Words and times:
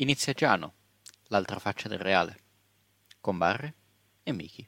Inizia 0.00 0.32
Giano, 0.32 0.74
l'altra 1.26 1.58
faccia 1.58 1.88
del 1.88 1.98
reale, 1.98 2.42
con 3.20 3.36
Barre 3.36 3.74
e 4.22 4.32
Miki. 4.32 4.64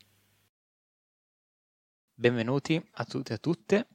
Benvenuti 2.13 2.85
a 2.95 3.05
tutti 3.05 3.31
e 3.31 3.35
a 3.37 3.39
tutte. 3.39 3.87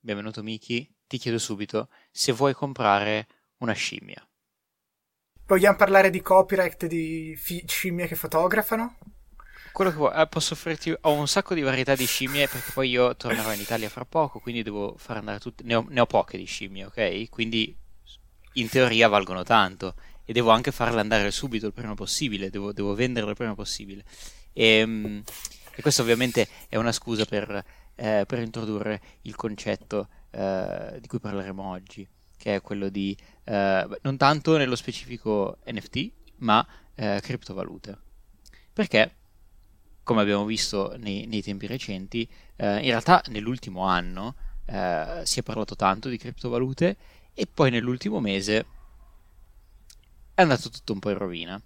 Benvenuto 0.00 0.42
Miki. 0.42 0.92
Ti 1.06 1.16
chiedo 1.18 1.38
subito 1.38 1.90
se 2.10 2.32
vuoi 2.32 2.54
comprare 2.54 3.28
una 3.58 3.72
scimmia. 3.72 4.28
Vogliamo 5.46 5.76
parlare 5.76 6.10
di 6.10 6.20
copyright 6.20 6.86
di 6.86 7.36
fi- 7.36 7.62
scimmie 7.68 8.08
che 8.08 8.16
fotografano? 8.16 8.98
Quello 9.70 9.90
che 9.92 9.96
vuoi. 9.96 10.20
Eh, 10.20 10.26
posso 10.26 10.54
offrirti. 10.54 10.92
Ho 11.02 11.12
un 11.12 11.28
sacco 11.28 11.54
di 11.54 11.62
varietà 11.62 11.94
di 11.94 12.04
scimmie 12.04 12.48
perché 12.48 12.72
poi 12.72 12.90
io 12.90 13.14
tornerò 13.14 13.52
in 13.52 13.60
Italia 13.60 13.88
fra 13.88 14.04
poco, 14.04 14.40
quindi 14.40 14.64
devo 14.64 14.96
far 14.98 15.18
andare 15.18 15.38
tutte. 15.38 15.62
Ne 15.62 15.76
ho, 15.76 15.86
ne 15.88 16.00
ho 16.00 16.06
poche 16.06 16.36
di 16.36 16.46
scimmie, 16.46 16.86
ok? 16.86 17.28
Quindi 17.28 17.78
in 18.54 18.68
teoria 18.68 19.08
valgono 19.08 19.44
tanto 19.44 19.94
e 20.24 20.32
devo 20.32 20.50
anche 20.50 20.72
farle 20.72 21.00
andare 21.00 21.30
subito 21.30 21.66
il 21.66 21.72
prima 21.72 21.94
possibile, 21.94 22.50
devo, 22.50 22.72
devo 22.72 22.94
venderle 22.94 23.30
il 23.30 23.36
prima 23.36 23.54
possibile. 23.54 24.04
E, 24.52 24.66
ehm, 24.78 25.22
e 25.76 25.82
questo 25.82 26.02
ovviamente 26.02 26.48
è 26.68 26.76
una 26.76 26.92
scusa 26.92 27.24
per, 27.24 27.64
eh, 27.94 28.24
per 28.26 28.38
introdurre 28.38 29.00
il 29.22 29.34
concetto 29.34 30.08
eh, 30.30 30.98
di 31.00 31.06
cui 31.06 31.18
parleremo 31.18 31.62
oggi, 31.62 32.06
che 32.36 32.56
è 32.56 32.60
quello 32.60 32.88
di 32.88 33.16
eh, 33.44 33.86
non 34.02 34.16
tanto 34.16 34.56
nello 34.56 34.76
specifico 34.76 35.58
NFT, 35.66 36.10
ma 36.38 36.66
eh, 36.94 37.20
criptovalute. 37.22 37.98
Perché, 38.72 39.14
come 40.02 40.20
abbiamo 40.20 40.44
visto 40.44 40.94
nei, 40.96 41.26
nei 41.26 41.42
tempi 41.42 41.66
recenti, 41.66 42.28
eh, 42.56 42.78
in 42.78 42.88
realtà 42.88 43.22
nell'ultimo 43.28 43.84
anno 43.84 44.34
eh, 44.66 45.20
si 45.24 45.40
è 45.40 45.42
parlato 45.42 45.76
tanto 45.76 46.08
di 46.08 46.16
criptovalute 46.16 46.96
e 47.34 47.46
poi 47.52 47.70
nell'ultimo 47.70 48.20
mese 48.20 48.66
è 50.34 50.42
andato 50.42 50.68
tutto 50.68 50.92
un 50.92 50.98
po' 50.98 51.10
in 51.10 51.18
rovina. 51.18 51.62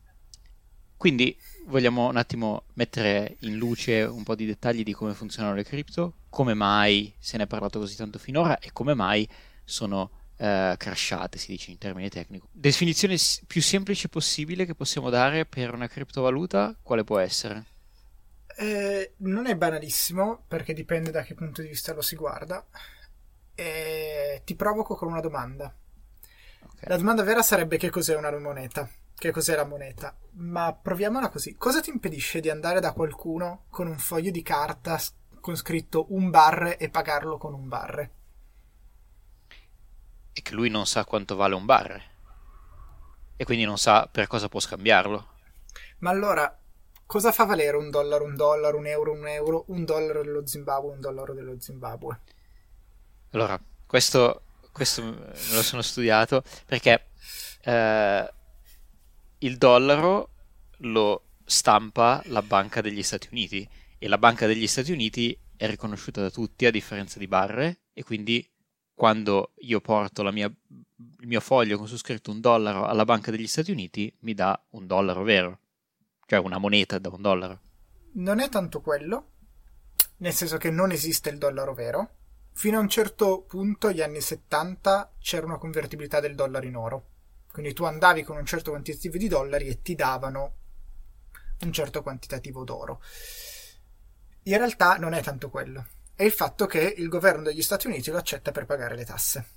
Quindi 0.97 1.37
vogliamo 1.67 2.09
un 2.09 2.17
attimo 2.17 2.65
mettere 2.75 3.37
in 3.41 3.57
luce 3.57 4.03
un 4.03 4.25
po' 4.25 4.35
di 4.35 4.47
dettagli 4.47 4.83
di 4.83 4.93
come 4.93 5.15
funzionano 5.15 5.55
le 5.55 5.65
cripto, 5.65 6.15
come 6.29 6.55
mai 6.55 7.15
se 7.19 7.37
ne 7.37 7.45
è 7.45 7.47
parlato 7.47 7.79
così 7.79 7.97
tanto 7.97 8.19
finora 8.19 8.59
e 8.59 8.73
come 8.73 8.95
mai 8.95 9.29
sono 9.65 10.11
eh, 10.37 10.75
crashate, 10.77 11.39
si 11.39 11.53
dice 11.53 11.71
in 11.71 11.79
termini 11.79 12.09
tecnici. 12.09 12.45
Definizione 12.51 13.17
più 13.47 13.63
semplice 13.63 14.09
possibile 14.09 14.67
che 14.67 14.75
possiamo 14.75 15.09
dare 15.09 15.47
per 15.47 15.73
una 15.73 15.87
criptovaluta, 15.87 16.77
quale 16.83 17.05
può 17.05 17.19
essere? 17.19 17.65
Eh, 18.57 19.13
non 19.19 19.47
è 19.47 19.55
banalissimo 19.57 20.45
perché 20.49 20.73
dipende 20.73 21.13
da 21.13 21.23
che 21.23 21.35
punto 21.35 21.63
di 21.63 21.69
vista 21.69 21.95
lo 21.95 22.03
si 22.03 22.17
guarda 22.17 22.67
e 23.55 24.43
ti 24.45 24.57
provoco 24.57 24.97
con 24.97 25.09
una 25.09 25.21
domanda. 25.21 25.73
La 26.83 26.97
domanda 26.97 27.23
vera 27.23 27.43
sarebbe 27.43 27.77
che 27.77 27.91
cos'è 27.91 28.17
una 28.17 28.31
moneta? 28.39 28.89
Che 29.15 29.31
cos'è 29.33 29.57
la 29.57 29.65
moneta? 29.65 30.17
Ma 30.35 30.73
proviamola 30.73 31.29
così. 31.29 31.57
Cosa 31.57 31.81
ti 31.81 31.91
impedisce 31.91 32.41
di 32.41 32.51
andare 32.51 32.79
da 32.79 32.93
qualcuno 32.93 33.65
con 33.69 33.89
un 33.89 33.99
foglio 33.99 34.31
di 34.31 34.43
carta 34.43 35.01
con 35.41 35.57
scritto 35.57 36.07
un 36.11 36.31
barre 36.31 36.77
e 36.79 36.89
pagarlo 36.89 37.37
con 37.37 37.53
un 37.53 37.67
barre? 37.69 38.11
E 40.33 40.41
che 40.41 40.55
lui 40.55 40.71
non 40.71 40.87
sa 40.87 41.05
quanto 41.05 41.35
vale 41.35 41.57
un 41.57 41.65
barre. 41.65 42.03
E 43.37 43.45
quindi 43.45 43.65
non 43.65 43.77
sa 43.77 44.09
per 44.11 44.29
cosa 44.29 44.49
può 44.49 44.61
scambiarlo. 44.61 45.27
Ma 45.99 46.11
allora, 46.11 46.57
cosa 47.05 47.33
fa 47.33 47.45
valere 47.45 47.77
un 47.77 47.91
dollaro, 47.91 48.25
un 48.25 48.37
dollaro, 48.37 48.79
un 48.79 48.87
euro, 48.87 49.13
un 49.13 49.27
euro, 49.27 49.65
un 49.69 49.85
dollaro 49.85 50.23
dello 50.23 50.47
Zimbabwe, 50.47 50.93
un 50.93 51.01
dollaro 51.01 51.35
dello 51.35 51.59
Zimbabwe? 51.59 52.21
Allora, 53.31 53.61
questo, 53.85 54.43
questo 54.79 55.03
me 55.03 55.33
lo 55.53 55.63
sono 55.63 55.83
studiato 55.83 56.45
perché 56.65 57.09
eh, 57.63 58.33
il 59.39 59.57
dollaro 59.59 60.31
lo 60.83 61.25
stampa 61.45 62.23
la 62.27 62.43
Banca 62.43 62.81
degli 62.81 63.03
Stati 63.03 63.27
Uniti 63.33 63.69
e 63.99 64.07
la 64.07 64.19
Banca 64.19 64.47
degli 64.47 64.69
Stati 64.69 64.93
Uniti 64.93 65.37
è 65.57 65.67
riconosciuta 65.67 66.21
da 66.21 66.31
tutti 66.31 66.65
a 66.65 66.71
differenza 66.71 67.19
di 67.19 67.27
barre 67.27 67.81
e 67.93 68.05
quindi 68.05 68.49
quando 68.95 69.55
io 69.57 69.81
porto 69.81 70.23
mia, 70.31 70.47
il 70.47 71.27
mio 71.27 71.41
foglio 71.41 71.77
con 71.77 71.89
su 71.89 71.97
scritto 71.97 72.31
un 72.31 72.41
dollaro 72.41 72.87
alla 72.87 73.05
Banca 73.05 73.33
degli 73.33 73.49
Stati 73.49 73.73
Uniti 73.73 74.15
mi 74.21 74.35
dà 74.35 74.65
un 74.71 74.87
dollaro 74.87 75.25
vero, 75.25 75.59
cioè 76.25 76.39
una 76.39 76.59
moneta 76.59 76.99
da 76.99 77.09
un 77.09 77.21
dollaro. 77.21 77.61
Non 78.13 78.39
è 78.39 78.49
tanto 78.49 78.81
quello, 78.81 79.31
nel 80.19 80.33
senso 80.33 80.57
che 80.57 80.71
non 80.71 80.93
esiste 80.93 81.31
il 81.31 81.39
dollaro 81.39 81.75
vero, 81.75 82.18
Fino 82.59 82.77
a 82.77 82.81
un 82.81 82.89
certo 82.89 83.43
punto, 83.43 83.93
gli 83.93 84.03
anni 84.03 84.21
70, 84.21 85.13
c'era 85.21 85.47
una 85.47 85.59
convertibilità 85.59 86.19
del 86.19 86.35
dollaro 86.35 86.67
in 86.67 86.75
oro. 86.75 87.07
Quindi 87.53 87.73
tu 87.73 87.85
andavi 87.85 88.25
con 88.25 88.37
un 88.37 88.45
certo 88.45 88.73
quantitativo 88.73 89.17
di 89.17 89.29
dollari 89.29 89.69
e 89.69 89.81
ti 89.81 89.95
davano 89.95 90.55
un 91.61 91.73
certo 91.73 92.03
quantitativo 92.03 92.65
d'oro. 92.65 93.01
In 94.43 94.57
realtà 94.57 94.97
non 94.97 95.13
è 95.13 95.23
tanto 95.23 95.51
quello. 95.51 95.87
È 96.17 96.25
il 96.25 96.33
fatto 96.33 96.67
che 96.67 96.81
il 96.97 97.07
governo 97.07 97.45
degli 97.45 97.63
Stati 97.63 97.87
Uniti 97.87 98.11
lo 98.11 98.17
accetta 98.17 98.51
per 98.51 98.67
pagare 98.67 98.97
le 98.97 99.05
tasse. 99.05 99.49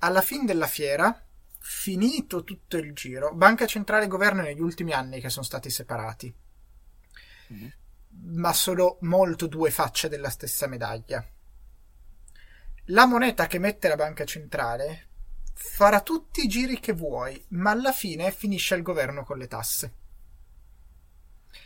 Alla 0.00 0.20
fine 0.20 0.44
della 0.44 0.66
fiera, 0.66 1.18
finito 1.60 2.44
tutto 2.44 2.76
il 2.76 2.92
giro, 2.92 3.32
banca 3.32 3.64
centrale 3.64 4.04
e 4.04 4.08
governo 4.08 4.42
negli 4.42 4.60
ultimi 4.60 4.92
anni 4.92 5.18
che 5.18 5.30
sono 5.30 5.46
stati 5.46 5.70
separati. 5.70 6.34
Ma 8.20 8.52
sono 8.52 8.98
molto 9.00 9.46
due 9.46 9.70
facce 9.70 10.08
della 10.08 10.30
stessa 10.30 10.66
medaglia. 10.66 11.24
La 12.86 13.06
moneta 13.06 13.46
che 13.46 13.58
mette 13.58 13.88
la 13.88 13.96
banca 13.96 14.24
centrale 14.24 15.08
farà 15.54 16.00
tutti 16.00 16.44
i 16.44 16.48
giri 16.48 16.80
che 16.80 16.92
vuoi, 16.92 17.42
ma 17.50 17.70
alla 17.70 17.92
fine 17.92 18.30
finisce 18.32 18.74
al 18.74 18.82
governo 18.82 19.24
con 19.24 19.38
le 19.38 19.46
tasse. 19.46 19.94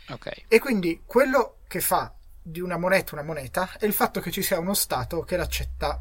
Okay. 0.09 0.45
E 0.47 0.59
quindi 0.59 1.01
quello 1.05 1.59
che 1.67 1.81
fa 1.81 2.13
di 2.41 2.61
una 2.61 2.77
moneta 2.77 3.13
una 3.13 3.23
moneta 3.23 3.77
è 3.77 3.85
il 3.85 3.93
fatto 3.93 4.21
che 4.21 4.31
ci 4.31 4.41
sia 4.41 4.59
uno 4.59 4.73
Stato 4.73 5.23
che 5.23 5.35
l'accetta 5.35 5.99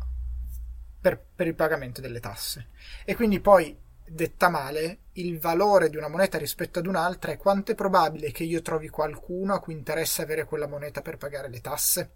per, 1.00 1.20
per 1.34 1.46
il 1.46 1.54
pagamento 1.54 2.00
delle 2.00 2.20
tasse. 2.20 2.68
E 3.04 3.14
quindi 3.14 3.40
poi 3.40 3.76
detta 4.08 4.48
male, 4.48 5.00
il 5.12 5.38
valore 5.38 5.88
di 5.88 5.96
una 5.96 6.08
moneta 6.08 6.38
rispetto 6.38 6.78
ad 6.78 6.86
un'altra 6.86 7.32
è 7.32 7.36
quanto 7.36 7.72
è 7.72 7.74
probabile 7.74 8.30
che 8.32 8.44
io 8.44 8.62
trovi 8.62 8.88
qualcuno 8.88 9.54
a 9.54 9.60
cui 9.60 9.74
interessa 9.74 10.22
avere 10.22 10.44
quella 10.44 10.66
moneta 10.66 11.02
per 11.02 11.16
pagare 11.16 11.48
le 11.48 11.60
tasse. 11.60 12.14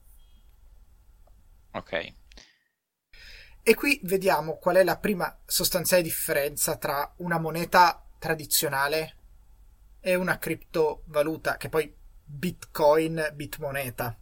Ok. 1.72 2.14
E 3.62 3.74
qui 3.74 4.00
vediamo 4.04 4.56
qual 4.56 4.76
è 4.76 4.84
la 4.84 4.98
prima 4.98 5.38
sostanziale 5.44 6.02
differenza 6.02 6.76
tra 6.76 7.12
una 7.18 7.38
moneta 7.38 8.04
tradizionale 8.18 9.16
e 10.00 10.14
una 10.14 10.38
criptovaluta, 10.38 11.56
che 11.56 11.68
poi 11.68 11.94
Bitcoin, 12.24 13.32
bitmoneta, 13.34 14.18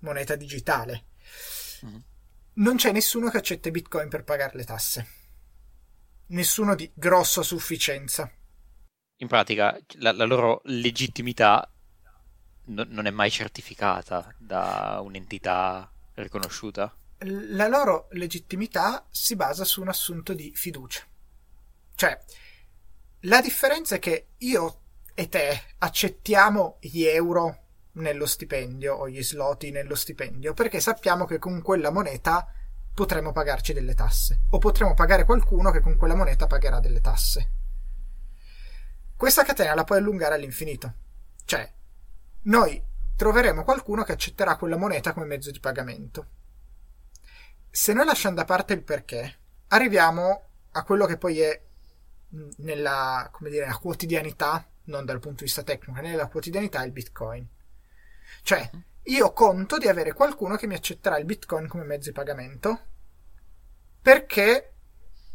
moneta 0.00 0.36
digitale. 0.36 1.06
Mm-hmm. 1.84 1.98
Non 2.54 2.76
c'è 2.76 2.92
nessuno 2.92 3.28
che 3.28 3.38
accetta 3.38 3.70
Bitcoin 3.70 4.08
per 4.08 4.24
pagare 4.24 4.56
le 4.56 4.64
tasse 4.64 5.08
nessuno 6.28 6.74
di 6.74 6.90
grossa 6.94 7.42
sufficienza. 7.42 8.30
In 9.18 9.28
pratica 9.28 9.78
la, 9.98 10.12
la 10.12 10.24
loro 10.24 10.60
legittimità 10.64 11.70
no, 12.66 12.84
non 12.88 13.06
è 13.06 13.10
mai 13.10 13.30
certificata 13.30 14.34
da 14.38 15.00
un'entità 15.02 15.90
riconosciuta. 16.14 16.94
La 17.18 17.66
loro 17.66 18.08
legittimità 18.10 19.06
si 19.10 19.36
basa 19.36 19.64
su 19.64 19.80
un 19.80 19.88
assunto 19.88 20.34
di 20.34 20.52
fiducia. 20.54 21.02
Cioè, 21.94 22.18
la 23.20 23.40
differenza 23.40 23.94
è 23.94 23.98
che 23.98 24.28
io 24.38 24.80
e 25.14 25.28
te 25.28 25.62
accettiamo 25.78 26.76
gli 26.80 27.04
euro 27.04 27.62
nello 27.92 28.26
stipendio 28.26 28.94
o 28.94 29.08
gli 29.08 29.22
sloti 29.22 29.70
nello 29.70 29.94
stipendio 29.94 30.52
perché 30.52 30.80
sappiamo 30.80 31.24
che 31.24 31.38
con 31.38 31.62
quella 31.62 31.90
moneta 31.90 32.46
potremo 32.96 33.30
pagarci 33.30 33.74
delle 33.74 33.94
tasse 33.94 34.40
o 34.48 34.58
potremo 34.58 34.94
pagare 34.94 35.26
qualcuno 35.26 35.70
che 35.70 35.80
con 35.80 35.96
quella 35.96 36.14
moneta 36.14 36.46
pagherà 36.46 36.80
delle 36.80 37.02
tasse. 37.02 37.50
Questa 39.14 39.44
catena 39.44 39.74
la 39.74 39.84
puoi 39.84 39.98
allungare 39.98 40.34
all'infinito. 40.34 40.94
Cioè, 41.44 41.70
noi 42.44 42.82
troveremo 43.14 43.64
qualcuno 43.64 44.02
che 44.02 44.12
accetterà 44.12 44.56
quella 44.56 44.78
moneta 44.78 45.12
come 45.12 45.26
mezzo 45.26 45.50
di 45.50 45.60
pagamento. 45.60 46.26
Se 47.70 47.92
noi 47.92 48.06
lasciamo 48.06 48.34
da 48.34 48.46
parte 48.46 48.72
il 48.72 48.82
perché, 48.82 49.40
arriviamo 49.68 50.44
a 50.70 50.82
quello 50.82 51.04
che 51.04 51.18
poi 51.18 51.40
è 51.42 51.62
nella, 52.30 53.28
come 53.30 53.50
dire, 53.50 53.66
nella 53.66 53.76
quotidianità, 53.76 54.66
non 54.84 55.04
dal 55.04 55.20
punto 55.20 55.40
di 55.40 55.44
vista 55.44 55.62
tecnico, 55.62 56.00
nella 56.00 56.28
quotidianità 56.28 56.82
il 56.82 56.92
Bitcoin. 56.92 57.46
Cioè, 58.42 58.70
io 59.06 59.32
conto 59.32 59.78
di 59.78 59.88
avere 59.88 60.12
qualcuno 60.12 60.56
che 60.56 60.66
mi 60.66 60.74
accetterà 60.74 61.18
il 61.18 61.24
bitcoin 61.24 61.68
come 61.68 61.84
mezzo 61.84 62.08
di 62.08 62.14
pagamento 62.14 62.80
perché 64.00 64.74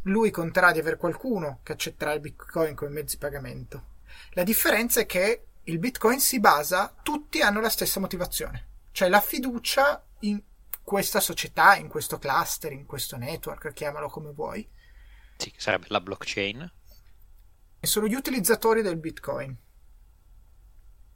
lui 0.04 0.32
conterà 0.32 0.72
di 0.72 0.80
avere 0.80 0.98
qualcuno 0.98 1.60
che 1.64 1.74
accetterà 1.74 2.14
il 2.14 2.22
bitcoin 2.22 2.76
come 2.76 2.92
mezzo 2.92 3.16
di 3.16 3.20
pagamento. 3.20 3.90
La 4.32 4.44
differenza 4.44 5.02
è 5.02 5.06
che 5.06 5.46
il 5.64 5.78
bitcoin 5.78 6.20
si 6.20 6.40
basa, 6.40 6.94
tutti 7.04 7.42
hanno 7.42 7.62
la 7.62 7.70
stessa 7.70 8.00
motivazione, 8.00 8.68
cioè 8.92 9.10
la 9.10 9.22
fiducia 9.22 10.04
in 10.20 10.42
questa 10.84 11.20
società, 11.20 11.76
in 11.76 11.88
questo 11.88 12.18
cluster, 12.18 12.72
in 12.72 12.86
questo 12.86 13.18
network, 13.18 13.74
chiamalo 13.74 14.10
come 14.10 14.32
vuoi. 14.32 14.68
Sì, 15.38 15.54
sarebbe 15.56 15.86
la 15.90 16.02
blockchain. 16.02 16.72
E 17.80 17.88
sono 17.88 18.08
gli 18.08 18.14
utilizzatori 18.14 18.82
del 18.82 18.98
Bitcoin. 18.98 19.58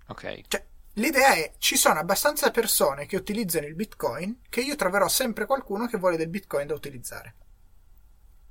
Ok. 0.07 0.41
Cioè, 0.47 0.65
l'idea 0.95 1.33
è, 1.33 1.53
ci 1.57 1.77
sono 1.77 1.99
abbastanza 1.99 2.51
persone 2.51 3.05
che 3.05 3.15
utilizzano 3.15 3.65
il 3.65 3.75
Bitcoin 3.75 4.41
che 4.49 4.61
io 4.61 4.75
troverò 4.75 5.07
sempre 5.07 5.45
qualcuno 5.45 5.87
che 5.87 5.97
vuole 5.97 6.17
del 6.17 6.29
Bitcoin 6.29 6.67
da 6.67 6.73
utilizzare. 6.73 7.35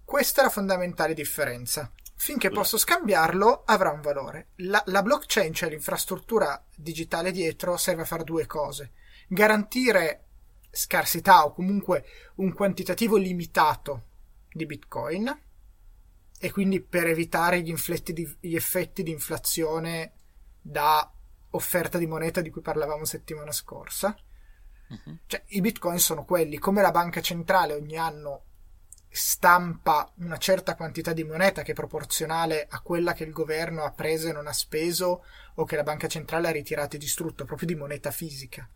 Questa 0.05 0.41
è 0.41 0.45
la 0.45 0.51
fondamentale 0.51 1.15
differenza. 1.15 1.91
Finché 2.17 2.51
posso 2.51 2.79
scambiarlo, 2.79 3.65
avrà 3.65 3.91
un 3.91 4.01
valore. 4.01 4.49
La, 4.57 4.83
la 4.87 5.03
blockchain, 5.03 5.53
cioè 5.53 5.69
l'infrastruttura 5.69 6.65
digitale 6.75 7.33
dietro, 7.33 7.77
serve 7.77 8.03
a 8.03 8.07
fare 8.07 8.25
due 8.25 8.47
cose. 8.47 8.93
Garantire 9.27 10.25
scarsità 10.71 11.45
o 11.45 11.53
comunque 11.53 12.05
un 12.37 12.53
quantitativo 12.53 13.17
limitato 13.17 14.07
di 14.53 14.67
Bitcoin 14.67 15.43
e 16.39 16.51
quindi 16.51 16.81
per 16.81 17.07
evitare 17.07 17.61
gli, 17.63 17.75
gli 18.41 18.55
effetti 18.55 19.03
di 19.03 19.11
inflazione 19.11 20.13
da 20.61 21.11
offerta 21.55 21.99
di 21.99 22.07
moneta 22.07 22.41
di 22.41 22.51
cui 22.51 22.61
parlavamo 22.61 23.05
settimana 23.05 23.53
scorsa. 23.53 24.17
Uh-huh. 24.89 25.19
Cioè, 25.27 25.43
i 25.49 25.61
bitcoin 25.61 25.99
sono 25.99 26.25
quelli, 26.25 26.59
come 26.59 26.83
la 26.83 26.91
banca 26.91 27.21
centrale 27.21 27.75
ogni 27.75 27.97
anno 27.97 28.45
stampa 29.09 30.11
una 30.17 30.39
certa 30.39 30.75
quantità 30.75 31.13
di 31.13 31.23
moneta 31.23 31.63
che 31.63 31.71
è 31.71 31.75
proporzionale 31.75 32.67
a 32.69 32.81
quella 32.81 33.13
che 33.13 33.23
il 33.23 33.31
governo 33.31 33.85
ha 33.85 33.93
preso 33.93 34.29
e 34.29 34.33
non 34.33 34.49
ha 34.49 34.53
speso 34.53 35.25
o 35.55 35.65
che 35.65 35.77
la 35.77 35.85
banca 35.85 36.09
centrale 36.09 36.49
ha 36.49 36.53
ritirato 36.53 36.97
e 36.97 36.99
distrutto, 36.99 37.45
proprio 37.45 37.69
di 37.69 37.77
moneta 37.77 38.11
fisica. 38.11 38.69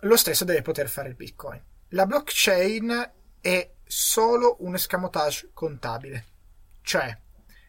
Lo 0.00 0.16
stesso 0.16 0.44
deve 0.44 0.62
poter 0.62 0.88
fare 0.88 1.10
il 1.10 1.14
Bitcoin. 1.14 1.62
La 1.88 2.06
blockchain 2.06 3.12
è 3.40 3.70
solo 3.84 4.56
un 4.60 4.74
escamotage 4.74 5.50
contabile, 5.52 6.24
cioè 6.80 7.16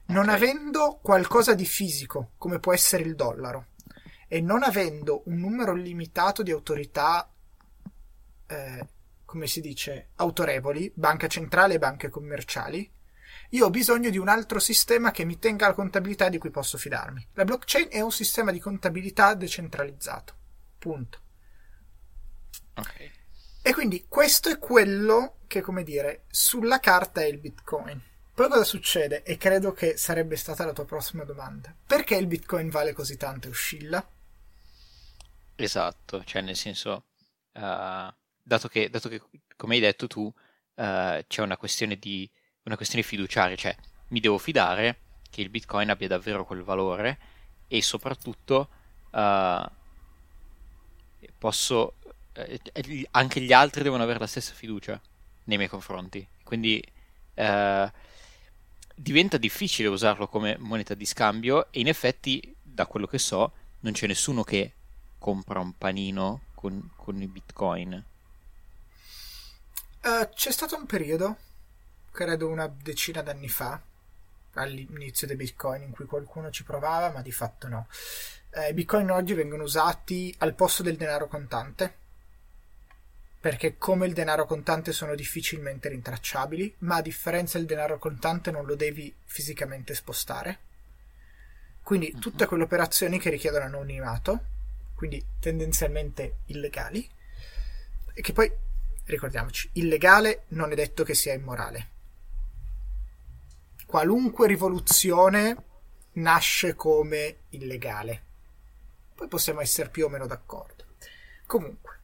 non 0.08 0.24
okay. 0.24 0.36
avendo 0.36 1.00
qualcosa 1.02 1.54
di 1.54 1.66
fisico 1.66 2.32
come 2.38 2.60
può 2.60 2.74
essere 2.74 3.04
il 3.04 3.16
dollaro 3.16 3.68
e 4.28 4.42
non 4.42 4.64
avendo 4.64 5.24
un 5.26 5.38
numero 5.40 5.74
limitato 5.74 6.44
di 6.44 6.52
autorità 6.52 7.30
eh, 8.48 8.88
come 9.36 9.48
si 9.48 9.60
dice, 9.60 10.12
autorevoli, 10.16 10.92
banca 10.96 11.28
centrale 11.28 11.74
e 11.74 11.80
banche 11.80 12.10
commerciali, 12.10 12.90
io 13.50 13.66
ho 13.66 13.70
bisogno 13.70 14.10
di 14.10 14.18
un 14.18 14.30
altro 14.30 14.60
sistema 14.60 15.12
che 15.12 15.26
mi 15.26 15.38
tenga 15.40 15.68
la 15.68 15.74
contabilità 15.74 16.30
di 16.30 16.38
cui 16.38 16.52
posso 16.52 16.78
fidarmi. 16.78 17.28
La 17.34 17.44
blockchain 17.44 17.88
è 17.90 18.00
un 18.00 18.12
sistema 18.12 18.52
di 18.52 18.60
contabilità 18.60 19.34
decentralizzato. 19.34 20.34
Punto. 20.78 21.20
Ok. 22.76 23.12
E 23.62 23.74
quindi 23.74 24.06
questo 24.08 24.50
è 24.50 24.58
quello 24.58 25.40
che, 25.48 25.62
come 25.62 25.84
dire, 25.84 26.26
sulla 26.30 26.80
carta 26.80 27.22
è 27.22 27.26
il 27.26 27.40
Bitcoin. 27.40 28.02
Poi 28.36 28.50
cosa 28.50 28.64
succede? 28.64 29.24
E 29.24 29.38
credo 29.38 29.72
che 29.72 29.98
sarebbe 29.98 30.36
stata 30.36 30.66
la 30.66 30.74
tua 30.74 30.86
prossima 30.86 31.24
domanda. 31.24 31.74
Perché 31.88 32.16
il 32.16 32.28
Bitcoin 32.28 32.70
vale 32.70 32.94
così 32.94 33.18
tanto 33.18 33.48
e 33.48 33.50
oscilla? 33.50 34.08
Esatto, 35.56 36.24
cioè 36.24 36.42
nel 36.42 36.56
senso... 36.56 37.06
Uh 37.54 38.14
dato 38.46 38.68
che, 38.68 38.90
dato 38.90 39.10
che 39.10 39.22
come 39.58 39.76
hai 39.76 39.82
detto 39.82 40.08
tu, 40.08 40.22
uh, 40.22 40.34
c'è 41.28 41.42
una 41.42 41.58
questione, 41.58 41.98
di, 41.98 42.30
una 42.64 42.76
questione 42.76 43.04
fiduciaria, 43.04 43.56
cioè 43.56 43.76
mi 44.10 44.20
devo 44.20 44.38
fidare 44.38 45.00
che 45.30 45.42
il 45.42 45.50
Bitcoin 45.50 45.90
abbia 45.90 46.08
davvero 46.08 46.46
quel 46.46 46.62
valore 46.62 47.18
e 47.68 47.82
soprattutto 47.82 48.70
uh, 49.12 49.66
posso, 51.38 51.96
uh, 52.36 53.04
anche 53.12 53.42
gli 53.42 53.52
altri 53.52 53.82
devono 53.82 54.04
avere 54.04 54.20
la 54.20 54.28
stessa 54.28 54.54
fiducia 54.54 55.02
nei 55.46 55.58
miei 55.58 55.70
confronti. 55.70 56.26
Quindi 56.44 56.84
diventa 58.96 59.38
difficile 59.38 59.90
usarlo 59.90 60.28
come 60.28 60.56
moneta 60.58 60.94
di 60.94 61.06
scambio 61.06 61.72
e 61.72 61.82
in 61.82 61.88
effetti, 61.88 62.56
da 62.62 62.86
quello 62.86 63.06
che 63.06 63.20
so, 63.20 63.52
non 63.82 63.92
c'è 63.94 64.08
nessuno 64.08 64.44
che 64.44 64.72
compra 65.20 65.60
un 65.60 65.78
panino 65.78 66.42
con, 66.56 66.92
con 66.96 67.22
i 67.22 67.28
bitcoin. 67.28 68.04
Uh, 70.02 70.30
c'è 70.34 70.52
stato 70.52 70.76
un 70.78 70.86
periodo, 70.86 71.38
credo 72.12 72.48
una 72.48 72.68
decina 72.68 73.22
d'anni 73.22 73.50
fa, 73.50 73.82
all'inizio 74.54 75.28
dei 75.28 75.36
bitcoin, 75.36 75.82
in 75.82 75.92
cui 75.92 76.06
qualcuno 76.06 76.50
ci 76.52 76.64
provava, 76.64 77.12
ma 77.12 77.22
di 77.22 77.32
fatto 77.32 77.68
no. 77.68 77.88
Uh, 78.52 78.70
I 78.70 78.74
bitcoin 78.74 79.12
oggi 79.12 79.34
vengono 79.34 79.64
usati 79.64 80.34
al 80.40 80.54
posto 80.54 80.84
del 80.84 80.96
denaro 80.96 81.28
contante, 81.28 81.98
perché 83.46 83.78
come 83.78 84.08
il 84.08 84.14
denaro 84.14 84.48
contante 84.48 84.92
sono 84.92 85.14
difficilmente 85.14 85.88
rintracciabili, 85.88 86.78
ma 86.80 86.96
a 86.96 87.02
differenza 87.04 87.60
del 87.60 87.68
denaro 87.68 88.00
contante 88.00 88.50
non 88.50 88.66
lo 88.66 88.74
devi 88.74 89.14
fisicamente 89.24 89.94
spostare. 89.94 90.58
Quindi 91.84 92.10
uh-huh. 92.12 92.20
tutte 92.20 92.48
quelle 92.48 92.64
operazioni 92.64 93.20
che 93.20 93.30
richiedono 93.30 93.66
anonimato, 93.66 94.46
quindi 94.96 95.24
tendenzialmente 95.40 96.38
illegali, 96.48 97.08
e 98.16 98.22
che 98.24 98.34
poi 98.34 98.52
ricordiamoci, 99.04 99.70
illegale 99.74 100.46
non 100.48 100.72
è 100.72 100.76
detto 100.76 101.04
che 101.04 101.14
sia 101.14 101.34
immorale. 101.34 101.90
Qualunque 103.86 104.48
rivoluzione 104.48 105.56
nasce 106.14 106.74
come 106.74 107.42
illegale. 107.50 108.24
Poi 109.14 109.28
possiamo 109.28 109.62
essere 109.62 109.90
più 109.90 110.06
o 110.06 110.10
meno 110.10 110.26
d'accordo. 110.26 110.84
Comunque. 111.46 112.00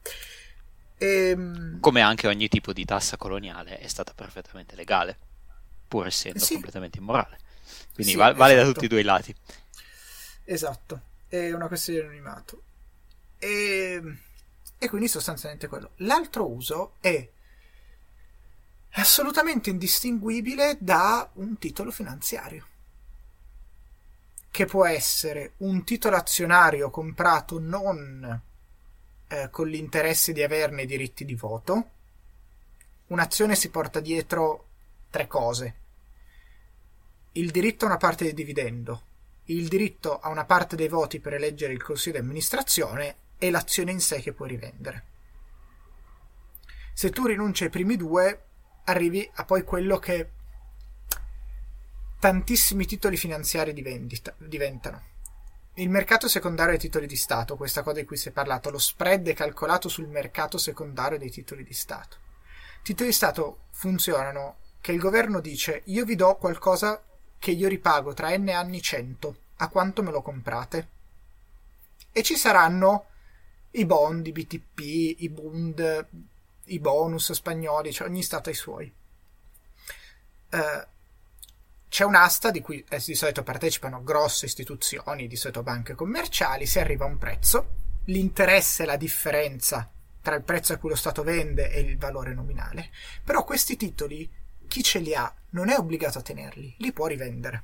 Ehm... 1.04 1.80
Come 1.80 2.00
anche 2.00 2.26
ogni 2.26 2.48
tipo 2.48 2.72
di 2.72 2.84
tassa 2.84 3.16
coloniale 3.16 3.78
è 3.78 3.88
stata 3.88 4.12
perfettamente 4.14 4.76
legale, 4.76 5.18
pur 5.88 6.06
essendo 6.06 6.38
sì. 6.38 6.54
completamente 6.54 6.98
immorale. 6.98 7.38
Quindi 7.94 8.12
sì, 8.12 8.18
vale, 8.18 8.34
vale 8.34 8.52
esatto. 8.54 8.66
da 8.66 8.72
tutti 8.72 8.84
e 8.84 8.88
due 8.88 9.00
i 9.00 9.04
lati. 9.04 9.34
Esatto, 10.44 11.00
è 11.28 11.52
una 11.52 11.68
questione 11.68 12.00
di 12.00 12.04
anonimato. 12.06 12.62
E 13.38 13.98
ehm, 14.00 14.18
e 14.82 14.88
quindi 14.88 15.06
sostanzialmente 15.06 15.68
quello. 15.68 15.92
L'altro 15.98 16.50
uso 16.50 16.94
è 16.98 17.30
assolutamente 18.94 19.70
indistinguibile 19.70 20.76
da 20.80 21.30
un 21.34 21.56
titolo 21.56 21.92
finanziario 21.92 22.66
che 24.50 24.64
può 24.64 24.84
essere 24.84 25.52
un 25.58 25.84
titolo 25.84 26.16
azionario 26.16 26.90
comprato 26.90 27.60
non 27.60 28.42
eh, 29.32 29.48
con 29.48 29.66
l'interesse 29.66 30.34
di 30.34 30.42
averne 30.42 30.82
i 30.82 30.86
diritti 30.86 31.24
di 31.24 31.34
voto. 31.34 31.90
Un'azione 33.06 33.54
si 33.54 33.70
porta 33.70 33.98
dietro 33.98 34.66
tre 35.08 35.26
cose. 35.26 35.74
Il 37.32 37.50
diritto 37.50 37.86
a 37.86 37.88
una 37.88 37.96
parte 37.96 38.24
del 38.24 38.34
dividendo, 38.34 39.02
il 39.44 39.68
diritto 39.68 40.18
a 40.18 40.28
una 40.28 40.44
parte 40.44 40.76
dei 40.76 40.88
voti 40.88 41.18
per 41.18 41.32
eleggere 41.32 41.72
il 41.72 41.82
consiglio 41.82 42.18
di 42.18 42.22
amministrazione 42.24 43.16
è 43.38 43.48
l'azione 43.48 43.90
in 43.90 44.00
sé 44.00 44.20
che 44.20 44.34
puoi 44.34 44.50
rivendere. 44.50 45.06
Se 46.92 47.08
tu 47.08 47.24
rinunci 47.24 47.64
ai 47.64 47.70
primi 47.70 47.96
due, 47.96 48.44
arrivi 48.84 49.28
a 49.36 49.46
poi 49.46 49.64
quello 49.64 49.98
che 49.98 50.30
tantissimi 52.18 52.84
titoli 52.84 53.16
finanziari 53.16 53.72
diventano. 53.72 55.11
Il 55.76 55.88
mercato 55.88 56.28
secondario 56.28 56.72
dei 56.72 56.80
titoli 56.80 57.06
di 57.06 57.16
Stato, 57.16 57.56
questa 57.56 57.82
cosa 57.82 58.00
di 58.00 58.04
cui 58.04 58.18
si 58.18 58.28
è 58.28 58.32
parlato, 58.32 58.70
lo 58.70 58.78
spread 58.78 59.26
è 59.28 59.32
calcolato 59.32 59.88
sul 59.88 60.06
mercato 60.06 60.58
secondario 60.58 61.16
dei 61.16 61.30
titoli 61.30 61.64
di 61.64 61.72
Stato. 61.72 62.18
I 62.80 62.82
titoli 62.82 63.08
di 63.08 63.14
Stato 63.14 63.60
funzionano 63.70 64.56
che 64.82 64.92
il 64.92 64.98
governo 64.98 65.40
dice 65.40 65.80
io 65.86 66.04
vi 66.04 66.14
do 66.14 66.36
qualcosa 66.36 67.02
che 67.38 67.52
io 67.52 67.68
ripago 67.68 68.12
tra 68.12 68.36
n 68.36 68.50
anni 68.50 68.82
100, 68.82 69.36
a 69.56 69.68
quanto 69.68 70.02
me 70.02 70.10
lo 70.10 70.20
comprate? 70.20 70.88
E 72.12 72.22
ci 72.22 72.36
saranno 72.36 73.06
i 73.70 73.86
bond, 73.86 74.26
i 74.26 74.32
BTP, 74.32 74.78
i 75.22 75.28
Bund, 75.30 76.06
i 76.66 76.78
bonus 76.78 77.32
spagnoli, 77.32 77.92
cioè 77.94 78.08
ogni 78.08 78.22
stato 78.22 78.50
ha 78.50 78.52
i 78.52 78.56
suoi. 78.56 78.92
Uh, 80.50 80.86
c'è 81.92 82.04
un'asta 82.04 82.50
di 82.50 82.62
cui 82.62 82.82
eh, 82.88 83.02
di 83.04 83.14
solito 83.14 83.42
partecipano 83.42 84.02
grosse 84.02 84.46
istituzioni, 84.46 85.26
di 85.26 85.36
solito 85.36 85.62
banche 85.62 85.94
commerciali, 85.94 86.64
si 86.64 86.78
arriva 86.78 87.04
a 87.04 87.08
un 87.08 87.18
prezzo, 87.18 87.74
l'interesse 88.06 88.84
è 88.84 88.86
la 88.86 88.96
differenza 88.96 89.92
tra 90.22 90.34
il 90.34 90.42
prezzo 90.42 90.72
a 90.72 90.78
cui 90.78 90.88
lo 90.88 90.94
Stato 90.94 91.22
vende 91.22 91.70
e 91.70 91.80
il 91.80 91.98
valore 91.98 92.32
nominale, 92.32 92.88
però 93.22 93.44
questi 93.44 93.76
titoli 93.76 94.26
chi 94.68 94.82
ce 94.82 95.00
li 95.00 95.14
ha 95.14 95.30
non 95.50 95.68
è 95.68 95.76
obbligato 95.76 96.16
a 96.16 96.22
tenerli, 96.22 96.76
li 96.78 96.92
può 96.92 97.04
rivendere. 97.04 97.62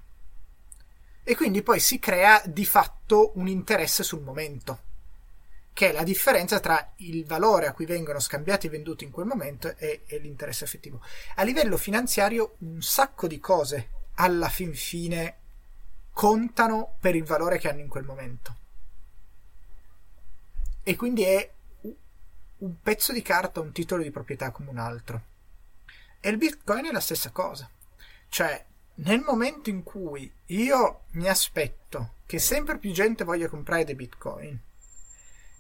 E 1.25 1.35
quindi 1.35 1.63
poi 1.63 1.81
si 1.81 1.99
crea 1.99 2.43
di 2.45 2.67
fatto 2.67 3.33
un 3.37 3.49
interesse 3.49 4.03
sul 4.03 4.21
momento 4.21 4.81
che 5.73 5.89
è 5.89 5.93
la 5.93 6.03
differenza 6.03 6.61
tra 6.61 6.93
il 6.97 7.25
valore 7.25 7.67
a 7.67 7.73
cui 7.73 7.87
vengono 7.87 8.21
scambiati 8.21 8.67
e 8.67 8.71
venduti 8.71 9.05
in 9.05 9.11
quel 9.11 9.25
momento 9.25 9.75
e, 9.79 10.03
e 10.07 10.19
l'interesse 10.19 10.65
effettivo. 10.65 11.01
A 11.37 11.45
livello 11.45 11.79
finanziario 11.79 12.57
un 12.59 12.83
sacco 12.83 13.27
di 13.27 13.39
cose 13.39 13.97
alla 14.21 14.49
fin 14.49 14.75
fine 14.75 15.37
contano 16.13 16.97
per 17.01 17.15
il 17.15 17.25
valore 17.25 17.59
che 17.59 17.69
hanno 17.69 17.81
in 17.81 17.89
quel 17.89 18.05
momento. 18.05 18.57
E 20.83 20.97
quindi 20.97 21.23
è 21.23 21.53
un 22.59 22.81
pezzo 22.81 23.13
di 23.13 23.23
carta, 23.23 23.61
un 23.61 23.73
titolo 23.73 24.03
di 24.03 24.11
proprietà 24.11 24.51
come 24.51 24.71
un 24.71 24.79
altro. 24.79 25.23
E 26.19 26.31
il 26.31 26.39
Bitcoin 26.39 26.87
è 26.87 26.91
la 26.91 27.01
stessa 27.01 27.31
cosa. 27.31 27.71
Cioè, 28.29 28.65
nel 28.95 29.21
momento 29.21 29.71
in 29.71 29.85
cui 29.85 30.31
io 30.47 31.03
mi 31.13 31.29
aspetto 31.29 32.15
che 32.27 32.41
sempre 32.41 32.79
più 32.79 32.91
gente 32.93 33.23
voglia 33.23 33.49
comprare 33.49 33.85
dei 33.85 33.95
bitcoin 33.95 34.59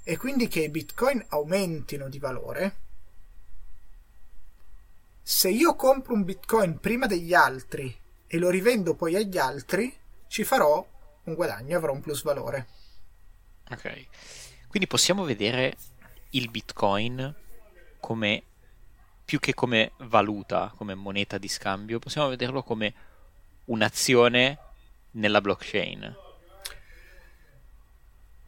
e 0.02 0.16
quindi 0.16 0.48
che 0.48 0.62
i 0.62 0.68
bitcoin 0.68 1.24
aumentino 1.28 2.08
di 2.08 2.18
valore, 2.18 2.76
se 5.22 5.50
io 5.50 5.76
compro 5.76 6.14
un 6.14 6.24
bitcoin 6.24 6.80
prima 6.80 7.06
degli 7.06 7.32
altri 7.32 7.96
e 8.28 8.38
lo 8.38 8.50
rivendo 8.50 8.94
poi 8.94 9.16
agli 9.16 9.38
altri, 9.38 9.92
ci 10.28 10.44
farò 10.44 10.86
un 11.24 11.34
guadagno, 11.34 11.76
avrò 11.76 11.92
un 11.92 12.00
plus 12.00 12.22
valore. 12.22 12.68
Ok, 13.70 14.06
quindi 14.68 14.86
possiamo 14.86 15.24
vedere 15.24 15.76
il 16.30 16.50
bitcoin 16.50 17.34
come 17.98 18.42
più 19.24 19.40
che 19.40 19.54
come 19.54 19.92
valuta, 19.98 20.72
come 20.76 20.94
moneta 20.94 21.36
di 21.36 21.48
scambio, 21.48 21.98
possiamo 21.98 22.28
vederlo 22.28 22.62
come 22.62 22.94
un'azione 23.66 24.58
nella 25.12 25.40
blockchain 25.40 26.16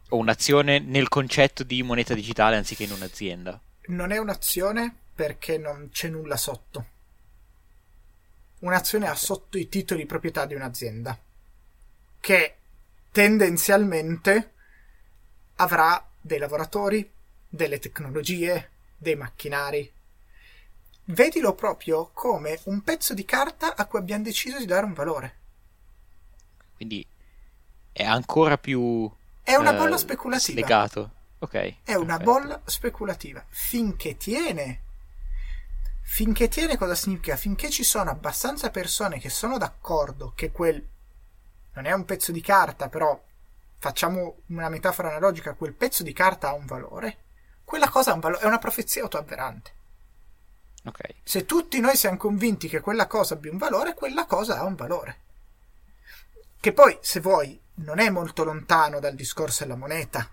o 0.09 0.17
un'azione 0.17 0.79
nel 0.79 1.07
concetto 1.07 1.63
di 1.63 1.83
moneta 1.83 2.13
digitale 2.13 2.55
anziché 2.55 2.83
in 2.83 2.91
un'azienda. 2.91 3.59
Non 3.87 4.11
è 4.11 4.17
un'azione 4.17 4.93
perché 5.13 5.57
non 5.57 5.89
c'è 5.91 6.09
nulla 6.09 6.37
sotto. 6.37 6.85
Un'azione 8.61 9.07
ha 9.07 9.15
sotto 9.15 9.57
i 9.57 9.69
titoli 9.69 10.01
di 10.01 10.05
proprietà 10.07 10.45
di 10.45 10.55
un'azienda 10.55 11.17
che 12.19 12.55
tendenzialmente 13.11 14.53
avrà 15.55 16.07
dei 16.19 16.37
lavoratori, 16.37 17.09
delle 17.47 17.79
tecnologie, 17.79 18.69
dei 18.97 19.15
macchinari. 19.15 19.91
Vedilo 21.05 21.53
proprio 21.53 22.11
come 22.13 22.59
un 22.65 22.81
pezzo 22.81 23.13
di 23.13 23.25
carta 23.25 23.75
a 23.75 23.85
cui 23.85 23.99
abbiamo 23.99 24.23
deciso 24.23 24.57
di 24.59 24.65
dare 24.65 24.85
un 24.85 24.93
valore. 24.93 25.35
Quindi 26.75 27.05
è 27.91 28.03
ancora 28.03 28.57
più 28.57 29.11
è 29.43 29.55
una 29.55 29.73
bolla 29.73 29.95
eh, 29.95 29.99
speculativa. 29.99 30.59
Slegato. 30.59 31.11
Ok. 31.39 31.75
È 31.83 31.95
una 31.95 32.19
bolla 32.19 32.61
speculativa. 32.65 33.43
Finché 33.49 34.15
tiene. 34.17 34.81
Finché 36.13 36.49
tiene 36.49 36.77
cosa 36.77 36.93
significa? 36.93 37.37
Finché 37.37 37.69
ci 37.69 37.85
sono 37.85 38.09
abbastanza 38.09 38.69
persone 38.69 39.17
che 39.17 39.29
sono 39.29 39.57
d'accordo 39.57 40.33
che 40.35 40.51
quel 40.51 40.85
non 41.71 41.85
è 41.85 41.93
un 41.93 42.03
pezzo 42.03 42.33
di 42.33 42.41
carta, 42.41 42.89
però 42.89 43.17
facciamo 43.77 44.41
una 44.47 44.67
metafora 44.67 45.07
analogica, 45.07 45.53
quel 45.53 45.73
pezzo 45.73 46.03
di 46.03 46.11
carta 46.11 46.49
ha 46.49 46.53
un 46.53 46.65
valore, 46.65 47.17
quella 47.63 47.87
cosa 47.87 48.11
ha 48.11 48.15
un 48.15 48.19
valore, 48.19 48.41
è 48.41 48.45
una 48.45 48.57
profezia 48.57 49.03
autoavverante. 49.03 49.71
Okay. 50.83 51.15
Se 51.23 51.45
tutti 51.45 51.79
noi 51.79 51.95
siamo 51.95 52.17
convinti 52.17 52.67
che 52.67 52.81
quella 52.81 53.07
cosa 53.07 53.35
abbia 53.35 53.51
un 53.51 53.57
valore, 53.57 53.93
quella 53.93 54.25
cosa 54.25 54.59
ha 54.59 54.65
un 54.65 54.75
valore. 54.75 55.19
Che 56.59 56.73
poi, 56.73 56.97
se 56.99 57.21
vuoi, 57.21 57.57
non 57.75 57.99
è 57.99 58.09
molto 58.09 58.43
lontano 58.43 58.99
dal 58.99 59.15
discorso 59.15 59.63
della 59.63 59.77
moneta. 59.77 60.29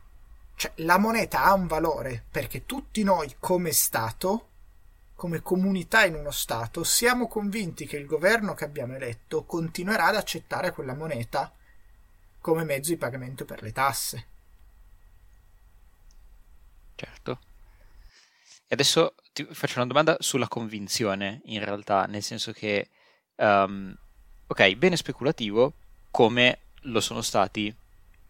Cioè, 0.56 0.72
la 0.78 0.98
moneta 0.98 1.44
ha 1.44 1.52
un 1.52 1.68
valore 1.68 2.24
perché 2.28 2.66
tutti 2.66 3.04
noi, 3.04 3.36
come 3.38 3.70
Stato, 3.70 4.47
come 5.18 5.42
comunità 5.42 6.04
in 6.04 6.14
uno 6.14 6.30
Stato, 6.30 6.84
siamo 6.84 7.26
convinti 7.26 7.86
che 7.86 7.96
il 7.96 8.06
governo 8.06 8.54
che 8.54 8.64
abbiamo 8.64 8.94
eletto 8.94 9.42
continuerà 9.42 10.04
ad 10.04 10.14
accettare 10.14 10.70
quella 10.70 10.94
moneta 10.94 11.52
come 12.40 12.62
mezzo 12.62 12.90
di 12.90 12.98
pagamento 12.98 13.44
per 13.44 13.60
le 13.60 13.72
tasse. 13.72 14.26
Certo. 16.94 17.40
E 18.68 18.68
adesso 18.68 19.16
ti 19.32 19.44
faccio 19.50 19.78
una 19.78 19.88
domanda 19.88 20.16
sulla 20.20 20.46
convinzione, 20.46 21.40
in 21.46 21.64
realtà, 21.64 22.04
nel 22.04 22.22
senso 22.22 22.52
che, 22.52 22.88
um, 23.38 23.92
ok, 24.46 24.74
bene 24.76 24.96
speculativo, 24.96 25.72
come 26.12 26.60
lo 26.82 27.00
sono 27.00 27.22
stati 27.22 27.74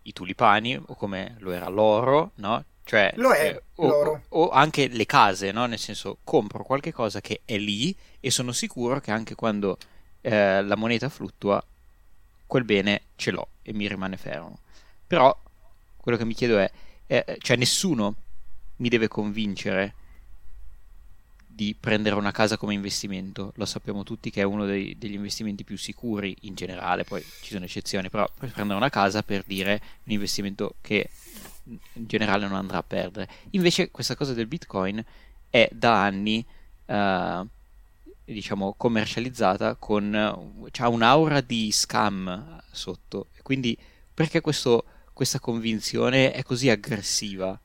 i 0.04 0.12
tulipani 0.14 0.76
o 0.76 0.94
come 0.94 1.36
lo 1.40 1.50
era 1.50 1.68
l'oro, 1.68 2.32
no? 2.36 2.64
Cioè, 2.88 3.12
lo 3.16 3.32
è 3.32 3.48
eh, 3.50 3.62
o, 3.74 4.22
o, 4.28 4.48
anche 4.48 4.88
le 4.88 5.04
case, 5.04 5.52
no? 5.52 5.66
Nel 5.66 5.78
senso, 5.78 6.20
compro 6.24 6.64
qualche 6.64 6.90
cosa 6.90 7.20
che 7.20 7.42
è 7.44 7.58
lì 7.58 7.94
e 8.18 8.30
sono 8.30 8.50
sicuro 8.50 8.98
che 8.98 9.10
anche 9.10 9.34
quando 9.34 9.76
eh, 10.22 10.62
la 10.62 10.74
moneta 10.74 11.10
fluttua, 11.10 11.62
quel 12.46 12.64
bene 12.64 13.02
ce 13.16 13.30
l'ho 13.30 13.48
e 13.60 13.74
mi 13.74 13.86
rimane 13.86 14.16
fermo. 14.16 14.60
Però 15.06 15.38
quello 15.98 16.16
che 16.16 16.24
mi 16.24 16.32
chiedo 16.32 16.56
è, 16.56 16.70
eh, 17.06 17.36
cioè 17.40 17.58
nessuno 17.58 18.14
mi 18.76 18.88
deve 18.88 19.06
convincere 19.06 19.94
di 21.46 21.76
prendere 21.78 22.14
una 22.14 22.32
casa 22.32 22.56
come 22.56 22.72
investimento. 22.72 23.52
Lo 23.56 23.66
sappiamo 23.66 24.02
tutti 24.02 24.30
che 24.30 24.40
è 24.40 24.44
uno 24.44 24.64
dei, 24.64 24.96
degli 24.96 25.12
investimenti 25.12 25.62
più 25.62 25.76
sicuri 25.76 26.34
in 26.42 26.54
generale, 26.54 27.04
poi 27.04 27.22
ci 27.42 27.52
sono 27.52 27.66
eccezioni, 27.66 28.08
però 28.08 28.26
per 28.38 28.50
prendere 28.50 28.78
una 28.78 28.88
casa 28.88 29.22
per 29.22 29.44
dire 29.46 29.78
un 30.04 30.12
investimento 30.12 30.76
che 30.80 31.10
in 31.68 32.06
generale 32.06 32.46
non 32.46 32.56
andrà 32.56 32.78
a 32.78 32.82
perdere. 32.82 33.28
Invece 33.50 33.90
questa 33.90 34.16
cosa 34.16 34.32
del 34.32 34.46
Bitcoin 34.46 35.04
è 35.50 35.68
da 35.72 36.02
anni 36.02 36.44
uh, 36.86 37.46
diciamo 38.24 38.74
commercializzata 38.76 39.74
con 39.76 40.14
ha 40.14 40.88
un'aura 40.88 41.40
di 41.40 41.70
scam 41.72 42.62
sotto. 42.70 43.28
Quindi 43.42 43.76
perché 44.12 44.40
questo, 44.40 44.84
questa 45.12 45.40
convinzione 45.40 46.32
è 46.32 46.42
così 46.42 46.68
aggressiva? 46.70 47.58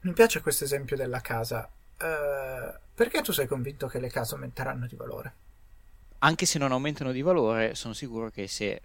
Mi 0.00 0.12
piace 0.12 0.40
questo 0.40 0.64
esempio 0.64 0.96
della 0.96 1.20
casa. 1.20 1.68
Uh, 1.98 2.78
perché 2.94 3.20
tu 3.22 3.32
sei 3.32 3.46
convinto 3.46 3.86
che 3.86 4.00
le 4.00 4.08
case 4.08 4.34
aumenteranno 4.34 4.86
di 4.86 4.96
valore? 4.96 5.34
Anche 6.18 6.46
se 6.46 6.58
non 6.58 6.72
aumentano 6.72 7.12
di 7.12 7.22
valore, 7.22 7.74
sono 7.74 7.94
sicuro 7.94 8.30
che 8.30 8.46
se 8.46 8.80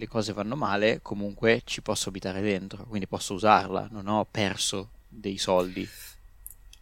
le 0.00 0.08
cose 0.08 0.32
vanno 0.32 0.56
male, 0.56 1.00
comunque 1.02 1.60
ci 1.64 1.82
posso 1.82 2.08
abitare 2.08 2.40
dentro, 2.40 2.84
quindi 2.84 3.06
posso 3.06 3.34
usarla, 3.34 3.88
non 3.90 4.08
ho 4.08 4.26
perso 4.28 4.88
dei 5.06 5.36
soldi. 5.36 5.86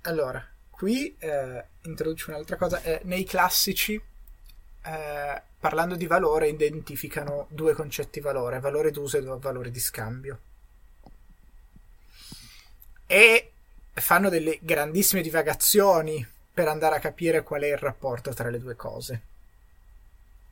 Allora, 0.03 0.47
qui 0.71 1.15
eh, 1.19 1.65
introduce 1.83 2.31
un'altra 2.31 2.57
cosa. 2.57 2.81
Eh, 2.83 3.01
nei 3.05 3.25
classici, 3.25 3.95
eh, 3.95 5.43
parlando 5.59 5.97
di 5.97 6.07
valore, 6.07 6.49
identificano 6.49 7.49
due 7.51 7.75
concetti 7.75 8.21
valore, 8.21 8.61
valore 8.61 8.93
d'uso 8.93 9.19
e 9.19 9.23
valore 9.23 9.73
di 9.73 9.81
scambio. 9.81 10.39
E 13.05 13.53
fanno 13.95 14.29
delle 14.29 14.61
grandissime 14.63 15.23
divagazioni 15.23 16.25
per 16.55 16.69
andare 16.69 16.97
a 16.97 17.01
capire 17.01 17.43
qual 17.43 17.63
è 17.63 17.73
il 17.73 17.79
rapporto 17.79 18.33
tra 18.33 18.49
le 18.49 18.61
due 18.61 18.77
cose. 18.77 19.23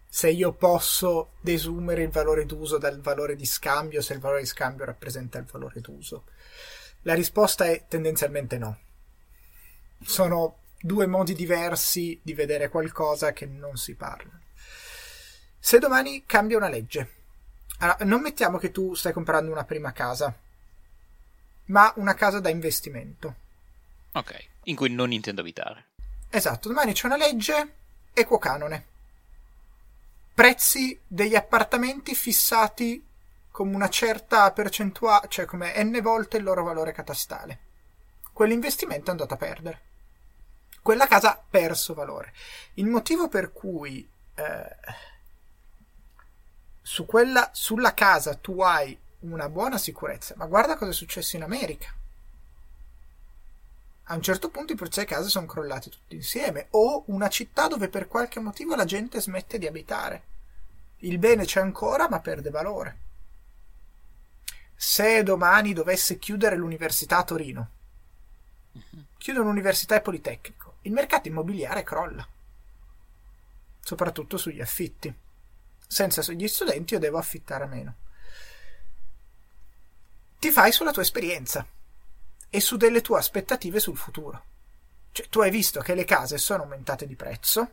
Se 0.08 0.30
io 0.30 0.52
posso 0.52 1.32
desumere 1.40 2.02
il 2.02 2.10
valore 2.10 2.46
d'uso 2.46 2.78
dal 2.78 3.00
valore 3.00 3.36
di 3.36 3.44
scambio, 3.44 4.00
se 4.00 4.14
il 4.14 4.20
valore 4.20 4.40
di 4.40 4.46
scambio 4.46 4.84
rappresenta 4.84 5.38
il 5.38 5.44
valore 5.44 5.80
d'uso. 5.80 6.25
La 7.02 7.14
risposta 7.14 7.66
è 7.66 7.84
tendenzialmente 7.86 8.58
no. 8.58 8.78
Sono 10.02 10.58
due 10.80 11.06
modi 11.06 11.34
diversi 11.34 12.18
di 12.22 12.34
vedere 12.34 12.68
qualcosa 12.68 13.32
che 13.32 13.46
non 13.46 13.76
si 13.76 13.94
parlano. 13.94 14.40
Se 15.58 15.78
domani 15.78 16.25
cambia 16.26 16.56
una 16.56 16.68
legge, 16.68 17.10
allora, 17.78 18.04
non 18.04 18.20
mettiamo 18.22 18.58
che 18.58 18.70
tu 18.70 18.94
stai 18.94 19.12
comprando 19.12 19.50
una 19.50 19.64
prima 19.64 19.92
casa, 19.92 20.34
ma 21.66 21.92
una 21.96 22.14
casa 22.14 22.40
da 22.40 22.48
investimento. 22.48 23.34
Ok, 24.12 24.46
in 24.64 24.76
cui 24.76 24.90
non 24.90 25.12
intendo 25.12 25.42
abitare. 25.42 25.84
Esatto, 26.30 26.68
domani 26.68 26.92
c'è 26.92 27.06
una 27.06 27.16
legge 27.16 27.75
equo 28.12 28.38
canone. 28.38 28.94
Prezzi 30.37 31.00
degli 31.07 31.35
appartamenti 31.35 32.14
fissati 32.14 33.02
come 33.50 33.75
una 33.75 33.88
certa 33.88 34.52
percentuale, 34.52 35.28
cioè 35.28 35.47
come 35.47 35.73
n 35.83 35.99
volte 36.02 36.37
il 36.37 36.43
loro 36.43 36.62
valore 36.62 36.93
catastale. 36.93 37.61
Quell'investimento 38.35 39.07
è 39.07 39.11
andato 39.12 39.33
a 39.33 39.38
perdere. 39.38 39.81
Quella 40.83 41.07
casa 41.07 41.31
ha 41.31 41.43
perso 41.49 41.95
valore. 41.95 42.35
Il 42.75 42.85
motivo 42.85 43.28
per 43.28 43.50
cui 43.50 44.07
eh, 44.35 44.76
su 46.83 47.07
quella, 47.07 47.49
sulla 47.55 47.95
casa 47.95 48.35
tu 48.35 48.61
hai 48.61 48.95
una 49.21 49.49
buona 49.49 49.78
sicurezza. 49.78 50.35
Ma 50.37 50.45
guarda 50.45 50.76
cosa 50.76 50.90
è 50.90 50.95
successo 50.95 51.37
in 51.37 51.45
America. 51.45 51.95
A 54.08 54.14
un 54.14 54.22
certo 54.22 54.50
punto 54.50 54.72
i 54.72 54.76
prezzi 54.76 55.00
delle 55.00 55.10
case 55.10 55.28
sono 55.28 55.46
crollati 55.46 55.90
tutti 55.90 56.14
insieme, 56.14 56.68
o 56.70 57.04
una 57.06 57.28
città 57.28 57.66
dove 57.66 57.88
per 57.88 58.06
qualche 58.06 58.38
motivo 58.40 58.75
la 58.76 58.84
gente 58.84 59.20
smette 59.20 59.58
di 59.58 59.66
abitare. 59.66 60.22
Il 60.98 61.18
bene 61.18 61.44
c'è 61.44 61.60
ancora, 61.60 62.08
ma 62.08 62.20
perde 62.20 62.50
valore. 62.50 62.98
Se 64.75 65.22
domani 65.22 65.72
dovesse 65.72 66.18
chiudere 66.18 66.56
l'università 66.56 67.18
a 67.18 67.25
Torino, 67.25 67.70
chiude 69.18 69.40
un'università 69.40 69.96
e 69.96 70.00
Politecnico, 70.00 70.76
il 70.82 70.92
mercato 70.92 71.28
immobiliare 71.28 71.82
crolla, 71.82 72.26
soprattutto 73.80 74.36
sugli 74.36 74.60
affitti. 74.60 75.12
Senza 75.88 76.20
gli 76.32 76.48
studenti 76.48 76.94
io 76.94 77.00
devo 77.00 77.18
affittare 77.18 77.66
meno 77.66 77.94
ti 80.38 80.50
fai 80.50 80.70
sulla 80.70 80.92
tua 80.92 81.02
esperienza 81.02 81.66
e 82.49 82.61
su 82.61 82.76
delle 82.76 83.00
tue 83.00 83.19
aspettative 83.19 83.81
sul 83.81 83.97
futuro. 83.97 84.45
Cioè, 85.12 85.29
tu 85.29 85.41
hai 85.41 85.50
visto 85.50 85.81
che 85.81 85.95
le 85.95 86.05
case 86.05 86.38
sono 86.38 86.62
aumentate 86.62 87.07
di 87.07 87.17
prezzo 87.17 87.71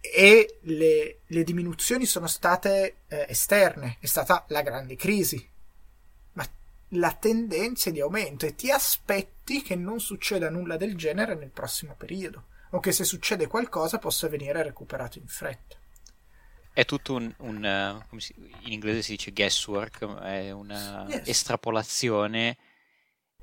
e 0.00 0.58
le, 0.62 1.20
le 1.26 1.44
diminuzioni 1.44 2.06
sono 2.06 2.26
state 2.26 2.96
eh, 3.08 3.26
esterne, 3.28 3.96
è 4.00 4.06
stata 4.06 4.44
la 4.48 4.62
grande 4.62 4.96
crisi. 4.96 5.46
Ma 6.32 6.46
la 6.88 7.12
tendenza 7.12 7.90
è 7.90 7.92
di 7.92 8.00
aumento 8.00 8.46
e 8.46 8.54
ti 8.54 8.70
aspetti 8.70 9.62
che 9.62 9.76
non 9.76 10.00
succeda 10.00 10.50
nulla 10.50 10.76
del 10.76 10.96
genere 10.96 11.34
nel 11.34 11.50
prossimo 11.50 11.94
periodo 11.94 12.46
o 12.70 12.80
che 12.80 12.92
se 12.92 13.04
succede 13.04 13.46
qualcosa 13.46 13.98
possa 13.98 14.28
venire 14.28 14.62
recuperato 14.62 15.18
in 15.18 15.26
fretta. 15.28 15.76
È 16.72 16.84
tutto 16.84 17.14
un, 17.14 17.32
un 17.38 18.02
uh, 18.10 18.18
si, 18.18 18.34
in 18.36 18.72
inglese 18.72 19.02
si 19.02 19.12
dice 19.12 19.32
guesswork, 19.32 20.04
è 20.22 20.50
una 20.50 21.06
yes. 21.08 21.28
estrapolazione 21.28 22.56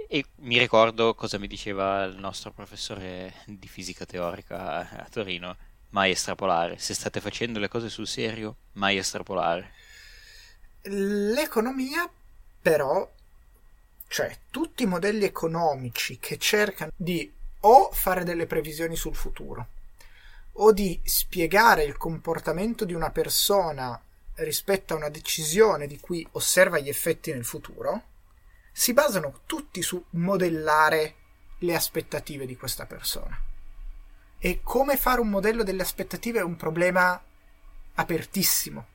e 0.08 0.26
mi 0.38 0.58
ricordo 0.58 1.14
cosa 1.16 1.38
mi 1.38 1.48
diceva 1.48 2.04
il 2.04 2.18
nostro 2.18 2.52
professore 2.52 3.34
di 3.46 3.68
fisica 3.68 4.06
teorica 4.06 4.90
a 4.90 5.08
Torino 5.10 5.56
mai 5.90 6.12
estrapolare. 6.12 6.78
Se 6.78 6.94
state 6.94 7.22
facendo 7.22 7.60
le 7.60 7.68
cose 7.68 7.90
sul 7.90 8.08
serio, 8.08 8.56
mai 8.74 8.98
estrapolare. 8.98 9.72
L'economia, 10.84 12.10
però, 12.62 13.10
cioè 14.08 14.38
tutti 14.50 14.84
i 14.84 14.88
modelli 14.88 15.26
economici 15.26 16.18
che 16.20 16.38
cercano 16.38 16.92
di 16.96 17.32
o 17.62 17.92
fare 17.92 18.24
delle 18.24 18.48
previsioni 18.48 18.96
sul 18.96 19.16
futuro 19.16 19.68
o 20.54 20.72
di 20.74 21.00
spiegare 21.04 21.84
il 21.84 21.98
comportamento 21.98 22.84
di 22.84 22.94
una 22.94 23.12
persona 23.12 24.00
rispetto 24.36 24.94
a 24.94 24.98
una 24.98 25.10
decisione 25.10 25.88
di 25.88 26.00
cui 26.00 26.28
osserva 26.32 26.80
gli 26.80 26.90
effetti 26.90 27.32
nel 27.32 27.46
futuro, 27.46 28.04
si 28.72 28.94
basano 28.94 29.42
tutti 29.46 29.82
su 29.82 30.04
modellare 30.12 31.16
le 31.60 31.76
aspettative 31.76 32.46
di 32.46 32.56
questa 32.56 32.86
persona. 32.86 33.40
E 34.40 34.62
come 34.64 34.98
fare 34.98 35.22
un 35.22 35.30
modello 35.30 35.64
delle 35.64 35.84
aspettative 35.84 36.40
è 36.40 36.44
un 36.44 36.56
problema 36.56 37.22
apertissimo. 37.96 38.88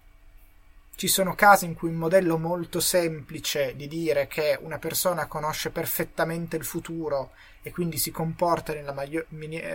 Ci 0.96 1.08
sono 1.08 1.34
casi 1.34 1.66
in 1.66 1.74
cui 1.74 1.90
un 1.90 1.96
modello 1.96 2.38
molto 2.38 2.80
semplice 2.80 3.76
di 3.76 3.86
dire 3.86 4.26
che 4.26 4.58
una 4.60 4.78
persona 4.78 5.26
conosce 5.26 5.70
perfettamente 5.70 6.56
il 6.56 6.64
futuro 6.64 7.32
e 7.62 7.70
quindi 7.70 7.98
si 7.98 8.10
comporta 8.10 8.72
nella 8.72 8.92
maggior, 8.92 9.26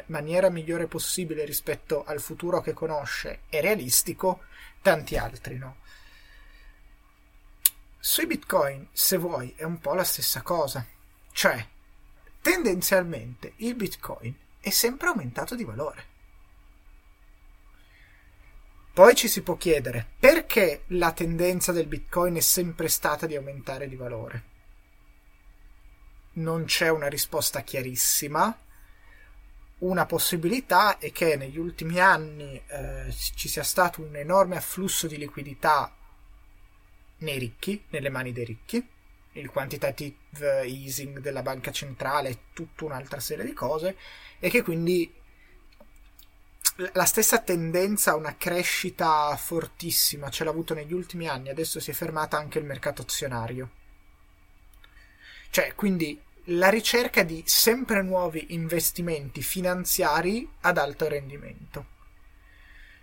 maniera 0.07 0.49
migliore 0.49 0.87
possibile 0.87 1.45
rispetto 1.45 2.03
al 2.03 2.19
futuro 2.19 2.59
che 2.59 2.73
conosce 2.73 3.41
è 3.49 3.61
realistico, 3.61 4.41
tanti 4.81 5.15
altri 5.15 5.57
no. 5.57 5.77
Sui 8.03 8.25
bitcoin, 8.25 8.87
se 8.91 9.15
vuoi, 9.17 9.53
è 9.55 9.63
un 9.63 9.79
po' 9.79 9.93
la 9.93 10.03
stessa 10.03 10.41
cosa. 10.41 10.83
Cioè, 11.31 11.63
tendenzialmente 12.41 13.53
il 13.57 13.75
bitcoin 13.75 14.35
è 14.59 14.71
sempre 14.71 15.09
aumentato 15.09 15.53
di 15.53 15.63
valore. 15.63 16.09
Poi 18.91 19.13
ci 19.15 19.27
si 19.27 19.43
può 19.43 19.55
chiedere 19.55 20.05
perché 20.19 20.83
la 20.87 21.13
tendenza 21.13 21.71
del 21.71 21.85
Bitcoin 21.85 22.35
è 22.35 22.41
sempre 22.41 22.89
stata 22.89 23.25
di 23.27 23.35
aumentare 23.35 23.87
di 23.87 23.95
valore. 23.95 24.43
Non 26.33 26.65
c'è 26.65 26.89
una 26.89 27.07
risposta 27.07 27.61
chiarissima. 27.61 28.53
Una 29.77 30.05
possibilità 30.05 30.97
è 30.97 31.11
che 31.11 31.37
negli 31.37 31.57
ultimi 31.57 31.99
anni 31.99 32.61
eh, 32.67 33.13
ci 33.35 33.47
sia 33.47 33.63
stato 33.63 34.01
un 34.01 34.15
enorme 34.15 34.57
afflusso 34.57 35.07
di 35.07 35.17
liquidità 35.17 35.95
nei 37.21 37.39
ricchi, 37.39 37.83
nelle 37.89 38.09
mani 38.09 38.31
dei 38.31 38.45
ricchi, 38.45 38.85
il 39.33 39.49
quantitative 39.49 40.63
easing 40.63 41.19
della 41.19 41.41
banca 41.41 41.71
centrale 41.71 42.39
tutta 42.53 42.85
un'altra 42.85 43.19
serie 43.19 43.45
di 43.45 43.53
cose, 43.53 43.97
e 44.39 44.49
che 44.49 44.61
quindi 44.61 45.11
la 46.93 47.05
stessa 47.05 47.39
tendenza 47.39 48.11
a 48.11 48.15
una 48.15 48.35
crescita 48.37 49.35
fortissima 49.37 50.29
ce 50.29 50.43
l'ha 50.43 50.49
avuto 50.49 50.73
negli 50.73 50.93
ultimi 50.93 51.27
anni, 51.27 51.49
adesso 51.49 51.79
si 51.79 51.91
è 51.91 51.93
fermata 51.93 52.37
anche 52.37 52.59
il 52.59 52.65
mercato 52.65 53.03
azionario. 53.03 53.69
Cioè, 55.49 55.75
quindi 55.75 56.19
la 56.45 56.69
ricerca 56.69 57.23
di 57.23 57.43
sempre 57.45 58.01
nuovi 58.01 58.53
investimenti 58.53 59.41
finanziari 59.41 60.49
ad 60.61 60.77
alto 60.77 61.07
rendimento. 61.07 61.85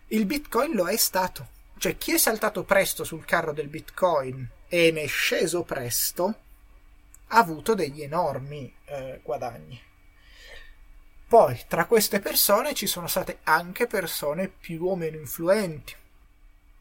Il 0.09 0.27
Bitcoin 0.27 0.73
lo 0.73 0.89
è 0.89 0.97
stato. 0.97 1.57
Cioè, 1.79 1.97
chi 1.97 2.15
è 2.15 2.19
saltato 2.19 2.65
presto 2.65 3.05
sul 3.05 3.25
carro 3.25 3.53
del 3.53 3.69
Bitcoin 3.69 4.49
e 4.69 4.91
ne 4.91 5.03
è 5.03 5.07
sceso 5.07 5.63
presto 5.63 6.35
ha 7.29 7.39
avuto 7.39 7.75
degli 7.75 8.03
enormi 8.03 8.73
eh, 8.87 9.21
guadagni. 9.23 9.81
Poi, 11.29 11.63
tra 11.69 11.85
queste 11.85 12.21
persone 12.21 12.75
ci 12.75 12.87
sono 12.87 13.07
state 13.07 13.41
anche 13.45 13.87
persone 13.87 14.49
più 14.49 14.87
o 14.87 14.97
meno 14.97 15.19
influenti. 15.19 15.95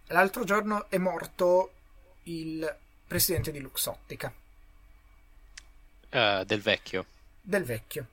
L'altro 0.08 0.46
giorno 0.46 0.90
è 0.90 0.98
morto 0.98 1.74
il 2.24 2.76
presidente 3.06 3.52
di 3.52 3.60
Luxottica. 3.60 4.34
Uh, 6.10 6.44
del 6.46 6.62
vecchio. 6.62 7.06
Del 7.42 7.66
vecchio. 7.66 8.08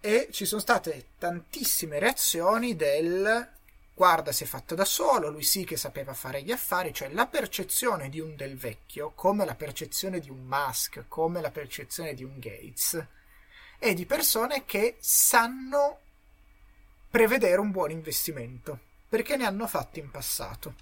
E 0.00 0.28
ci 0.30 0.46
sono 0.46 0.60
state 0.60 1.06
tantissime 1.18 1.98
reazioni 1.98 2.76
del 2.76 3.50
guarda 3.94 4.32
si 4.32 4.44
è 4.44 4.46
fatto 4.46 4.74
da 4.74 4.84
solo, 4.84 5.30
lui 5.30 5.42
sì 5.42 5.64
che 5.64 5.76
sapeva 5.76 6.14
fare 6.14 6.42
gli 6.42 6.52
affari, 6.52 6.92
cioè 6.92 7.10
la 7.10 7.26
percezione 7.26 8.08
di 8.08 8.20
un 8.20 8.34
del 8.36 8.56
vecchio, 8.56 9.12
come 9.14 9.44
la 9.44 9.54
percezione 9.54 10.20
di 10.20 10.30
un 10.30 10.44
Musk, 10.44 11.04
come 11.08 11.40
la 11.40 11.50
percezione 11.50 12.14
di 12.14 12.24
un 12.24 12.38
Gates, 12.38 13.06
e 13.78 13.94
di 13.94 14.06
persone 14.06 14.64
che 14.64 14.96
sanno 15.00 15.98
prevedere 17.10 17.60
un 17.60 17.70
buon 17.70 17.90
investimento, 17.90 18.78
perché 19.08 19.36
ne 19.36 19.44
hanno 19.44 19.66
fatti 19.66 19.98
in 19.98 20.10
passato. 20.10 20.74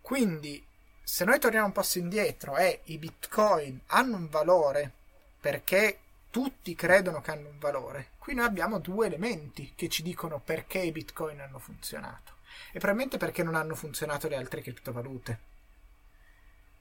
Quindi, 0.00 0.64
se 1.02 1.24
noi 1.24 1.38
torniamo 1.38 1.66
un 1.66 1.72
passo 1.72 1.98
indietro 1.98 2.56
e 2.56 2.80
i 2.84 2.98
bitcoin 2.98 3.80
hanno 3.86 4.16
un 4.16 4.28
valore 4.28 4.92
perché 5.40 5.98
tutti 6.30 6.74
credono 6.74 7.20
che 7.20 7.30
hanno 7.30 7.48
un 7.48 7.58
valore, 7.58 8.10
qui 8.18 8.34
noi 8.34 8.46
abbiamo 8.46 8.78
due 8.78 9.06
elementi 9.06 9.72
che 9.74 9.88
ci 9.88 10.02
dicono 10.02 10.40
perché 10.40 10.78
i 10.78 10.92
bitcoin 10.92 11.40
hanno 11.40 11.58
funzionato. 11.58 12.36
E 12.68 12.78
probabilmente 12.78 13.16
perché 13.18 13.42
non 13.42 13.54
hanno 13.54 13.74
funzionato 13.74 14.28
le 14.28 14.36
altre 14.36 14.60
criptovalute 14.62 15.56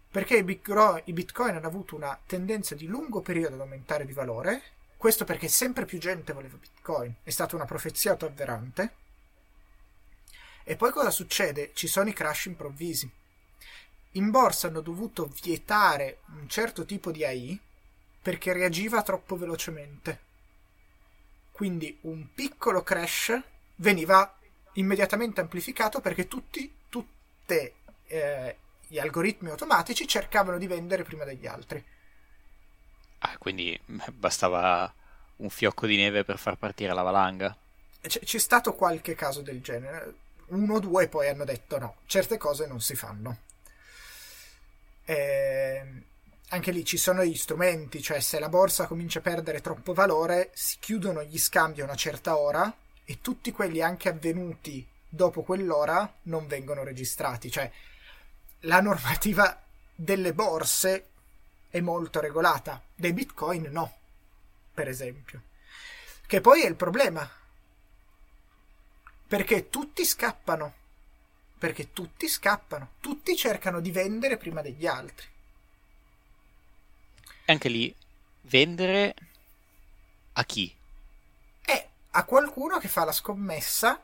perché 0.09 0.37
i 0.37 1.13
bitcoin 1.13 1.55
hanno 1.55 1.67
avuto 1.67 1.95
una 1.95 2.17
tendenza 2.25 2.73
di 2.73 2.87
lungo 2.87 3.21
periodo 3.21 3.55
ad 3.55 3.61
aumentare 3.61 4.05
di 4.05 4.13
valore, 4.13 4.63
questo 4.97 5.25
perché 5.25 5.47
sempre 5.47 5.85
più 5.85 5.99
gente 5.99 6.33
voleva 6.33 6.55
bitcoin, 6.55 7.13
è 7.21 7.29
stata 7.29 7.55
una 7.55 7.65
profezia 7.65 8.11
autoavverante. 8.11 8.93
E 10.63 10.75
poi 10.75 10.91
cosa 10.91 11.11
succede? 11.11 11.71
Ci 11.73 11.87
sono 11.87 12.09
i 12.09 12.13
crash 12.13 12.45
improvvisi. 12.45 13.07
In 14.13 14.31
borsa 14.31 14.67
hanno 14.67 14.81
dovuto 14.81 15.31
vietare 15.43 16.21
un 16.33 16.49
certo 16.49 16.83
tipo 16.85 17.11
di 17.11 17.23
AI 17.23 17.59
perché 18.27 18.51
reagiva 18.51 19.03
troppo 19.03 19.37
velocemente. 19.37 20.19
Quindi 21.49 21.97
un 22.01 22.27
piccolo 22.33 22.83
crash 22.83 23.39
veniva 23.75 24.37
immediatamente 24.73 25.39
amplificato 25.39 26.01
perché 26.01 26.27
tutti, 26.27 26.69
tutte 26.89 27.75
eh, 28.05 28.57
gli 28.85 28.99
algoritmi 28.99 29.49
automatici 29.49 30.05
cercavano 30.05 30.57
di 30.57 30.67
vendere 30.67 31.03
prima 31.03 31.23
degli 31.23 31.47
altri. 31.47 31.81
Ah, 33.19 33.37
quindi 33.37 33.79
bastava 34.11 34.93
un 35.37 35.49
fiocco 35.49 35.87
di 35.87 35.95
neve 35.95 36.25
per 36.25 36.37
far 36.37 36.57
partire 36.57 36.93
la 36.93 37.03
valanga? 37.03 37.55
C- 38.01 38.19
c'è 38.19 38.39
stato 38.39 38.75
qualche 38.75 39.15
caso 39.15 39.39
del 39.39 39.61
genere. 39.61 40.15
Uno 40.47 40.73
o 40.73 40.79
due 40.81 41.07
poi 41.07 41.29
hanno 41.29 41.45
detto 41.45 41.79
no, 41.79 41.95
certe 42.07 42.35
cose 42.35 42.67
non 42.67 42.81
si 42.81 42.93
fanno. 42.93 43.37
E... 45.05 46.03
Anche 46.49 46.71
lì 46.71 46.85
ci 46.85 46.97
sono 46.97 47.25
gli 47.25 47.35
strumenti, 47.35 48.01
cioè 48.01 48.21
se 48.21 48.39
la 48.39 48.47
borsa 48.47 48.87
comincia 48.87 49.19
a 49.19 49.21
perdere 49.21 49.59
troppo 49.59 49.93
valore, 49.93 50.51
si 50.53 50.77
chiudono 50.79 51.21
gli 51.23 51.37
scambi 51.37 51.81
a 51.81 51.83
una 51.83 51.95
certa 51.95 52.37
ora 52.37 52.73
e 53.03 53.19
tutti 53.21 53.51
quelli 53.51 53.81
anche 53.81 54.07
avvenuti 54.07 54.85
dopo 55.09 55.43
quell'ora 55.43 56.11
non 56.23 56.47
vengono 56.47 56.83
registrati. 56.83 57.51
Cioè, 57.51 57.69
la 58.61 58.79
normativa 58.79 59.61
delle 59.93 60.33
borse 60.33 61.07
è 61.69 61.81
molto 61.81 62.21
regolata, 62.21 62.81
dei 62.95 63.11
bitcoin 63.11 63.67
no, 63.69 63.93
per 64.73 64.87
esempio. 64.87 65.41
Che 66.25 66.41
poi 66.41 66.61
è 66.61 66.67
il 66.67 66.75
problema. 66.75 67.29
Perché 69.27 69.69
tutti 69.69 70.05
scappano. 70.05 70.73
Perché 71.57 71.91
tutti 71.91 72.27
scappano. 72.27 72.91
Tutti 72.99 73.35
cercano 73.35 73.79
di 73.81 73.91
vendere 73.91 74.37
prima 74.37 74.61
degli 74.61 74.85
altri. 74.85 75.25
Anche 77.49 77.69
lì, 77.69 77.95
vendere 78.41 79.15
a 80.33 80.43
chi? 80.43 80.75
È 81.61 81.87
a 82.11 82.23
qualcuno 82.25 82.77
che 82.77 82.89
fa 82.89 83.05
la 83.05 83.13
scommessa 83.13 84.01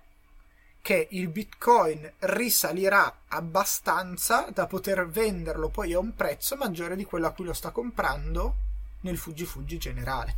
che 0.82 1.08
il 1.12 1.28
bitcoin 1.28 2.10
risalirà 2.20 3.20
abbastanza 3.28 4.48
da 4.54 4.66
poter 4.66 5.10
venderlo 5.10 5.68
poi 5.68 5.92
a 5.92 6.00
un 6.00 6.16
prezzo 6.16 6.56
maggiore 6.56 6.96
di 6.96 7.04
quello 7.04 7.28
a 7.28 7.32
cui 7.32 7.44
lo 7.44 7.52
sta 7.54 7.72
comprando 7.72 8.56
nel 9.02 9.18
fuggi 9.18 9.44
fuggi 9.44 9.78
generale. 9.78 10.36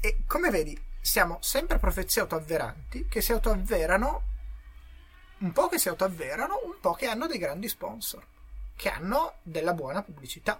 E 0.00 0.20
come 0.26 0.48
vedi, 0.48 0.80
siamo 0.98 1.36
sempre 1.42 1.78
profezie 1.78 2.22
autoavveranti 2.22 3.06
che 3.06 3.20
si 3.20 3.32
autoavverano 3.32 4.22
un 5.38 5.52
po' 5.52 5.68
che 5.68 5.78
si 5.78 5.90
autoavverano, 5.90 6.60
un 6.64 6.80
po' 6.80 6.94
che 6.94 7.06
hanno 7.06 7.26
dei 7.26 7.36
grandi 7.36 7.68
sponsor, 7.68 8.24
che 8.74 8.88
hanno 8.88 9.34
della 9.42 9.74
buona 9.74 10.02
pubblicità, 10.02 10.58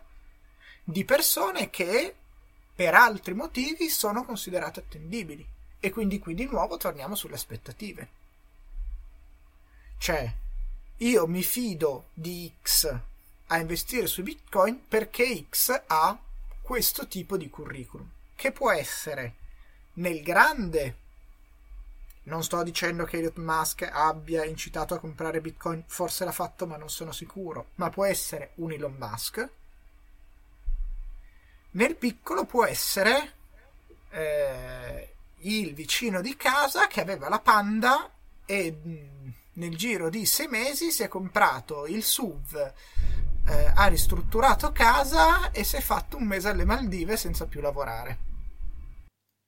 di 0.88 1.04
persone 1.04 1.68
che 1.68 2.14
per 2.72 2.94
altri 2.94 3.34
motivi 3.34 3.88
sono 3.88 4.24
considerate 4.24 4.80
attendibili. 4.80 5.44
E 5.80 5.90
quindi 5.90 6.20
qui 6.20 6.34
di 6.34 6.46
nuovo 6.46 6.76
torniamo 6.76 7.16
sulle 7.16 7.34
aspettative. 7.34 8.08
Cioè, 9.98 10.32
io 10.98 11.26
mi 11.26 11.42
fido 11.42 12.06
di 12.14 12.52
X 12.62 12.98
a 13.48 13.58
investire 13.58 14.06
su 14.06 14.22
Bitcoin 14.22 14.86
perché 14.86 15.46
X 15.50 15.82
ha 15.86 16.18
questo 16.62 17.08
tipo 17.08 17.36
di 17.36 17.50
curriculum, 17.50 18.08
che 18.36 18.52
può 18.52 18.70
essere 18.70 19.34
nel 19.94 20.22
grande. 20.22 21.04
Non 22.24 22.44
sto 22.44 22.62
dicendo 22.62 23.04
che 23.04 23.18
Elon 23.18 23.44
Musk 23.44 23.88
abbia 23.90 24.44
incitato 24.44 24.94
a 24.94 24.98
comprare 24.98 25.40
Bitcoin, 25.40 25.82
forse 25.86 26.24
l'ha 26.24 26.32
fatto 26.32 26.66
ma 26.66 26.76
non 26.76 26.90
sono 26.90 27.12
sicuro, 27.12 27.70
ma 27.76 27.90
può 27.90 28.04
essere 28.04 28.52
un 28.56 28.72
Elon 28.72 28.94
Musk. 28.98 29.48
Nel 31.76 31.94
piccolo 31.96 32.44
può 32.46 32.64
essere 32.64 33.34
eh, 34.10 35.14
il 35.40 35.74
vicino 35.74 36.22
di 36.22 36.34
casa 36.34 36.86
che 36.86 37.02
aveva 37.02 37.28
la 37.28 37.38
panda 37.38 38.10
e 38.46 38.72
mh, 38.72 39.32
nel 39.54 39.76
giro 39.76 40.08
di 40.08 40.24
sei 40.24 40.48
mesi 40.48 40.90
si 40.90 41.02
è 41.02 41.08
comprato 41.08 41.86
il 41.86 42.02
SUV 42.02 42.72
eh, 43.48 43.72
ha 43.74 43.86
ristrutturato 43.86 44.72
casa 44.72 45.50
e 45.50 45.64
si 45.64 45.76
è 45.76 45.80
fatto 45.80 46.16
un 46.16 46.24
mese 46.24 46.48
alle 46.48 46.64
Maldive 46.64 47.16
senza 47.16 47.46
più 47.46 47.60
lavorare. 47.60 48.18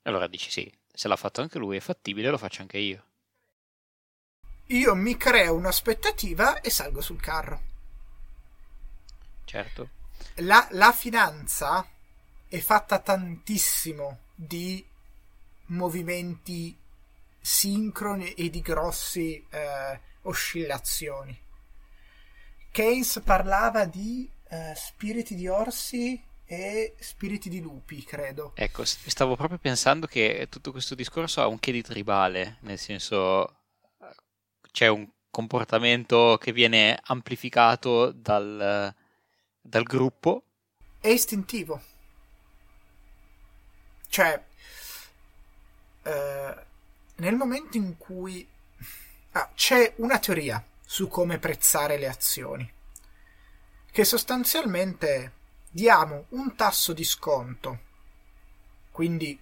Allora 0.02 0.26
dici 0.26 0.50
sì, 0.50 0.72
se 0.92 1.08
l'ha 1.08 1.16
fatto 1.16 1.40
anche 1.40 1.58
lui 1.58 1.78
è 1.78 1.80
fattibile, 1.80 2.30
lo 2.30 2.38
faccio 2.38 2.60
anche 2.60 2.78
io. 2.78 3.04
Io 4.66 4.94
mi 4.94 5.16
creo 5.16 5.54
un'aspettativa 5.54 6.60
e 6.60 6.68
salgo 6.68 7.00
sul 7.00 7.20
carro. 7.20 7.62
Certo. 9.44 9.88
La, 10.36 10.68
la 10.72 10.92
finanza 10.92 11.86
è 12.48 12.58
fatta 12.58 12.98
tantissimo 12.98 14.18
di 14.34 14.84
movimenti 15.66 16.76
sincroni 17.40 18.32
e 18.32 18.50
di 18.50 18.60
grossi 18.60 19.44
eh, 19.50 20.00
oscillazioni. 20.22 21.38
Keynes 22.70 23.22
parlava 23.24 23.84
di 23.86 24.30
uh, 24.50 24.56
spiriti 24.74 25.34
di 25.34 25.48
orsi 25.48 26.22
e 26.44 26.94
spiriti 26.98 27.48
di 27.48 27.60
lupi, 27.60 28.04
credo. 28.04 28.52
Ecco, 28.54 28.84
stavo 28.84 29.36
proprio 29.36 29.58
pensando 29.58 30.06
che 30.06 30.46
tutto 30.48 30.70
questo 30.70 30.94
discorso 30.94 31.40
ha 31.40 31.46
un 31.46 31.58
che 31.58 31.72
di 31.72 31.82
tribale, 31.82 32.58
nel 32.60 32.78
senso 32.78 33.56
c'è 34.70 34.86
un 34.86 35.08
comportamento 35.30 36.38
che 36.40 36.52
viene 36.52 36.98
amplificato 37.04 38.12
dal, 38.12 38.94
dal 39.60 39.82
gruppo. 39.82 40.44
È 41.00 41.08
istintivo. 41.08 41.80
Cioè, 44.08 44.42
eh, 46.02 46.56
nel 47.16 47.34
momento 47.34 47.76
in 47.76 47.96
cui 47.96 48.46
ah, 49.32 49.50
c'è 49.54 49.92
una 49.96 50.18
teoria 50.18 50.64
su 50.84 51.08
come 51.08 51.38
prezzare 51.38 51.98
le 51.98 52.08
azioni, 52.08 52.72
che 53.90 54.04
sostanzialmente 54.04 55.32
diamo 55.70 56.26
un 56.30 56.56
tasso 56.56 56.92
di 56.92 57.04
sconto, 57.04 57.80
quindi 58.90 59.38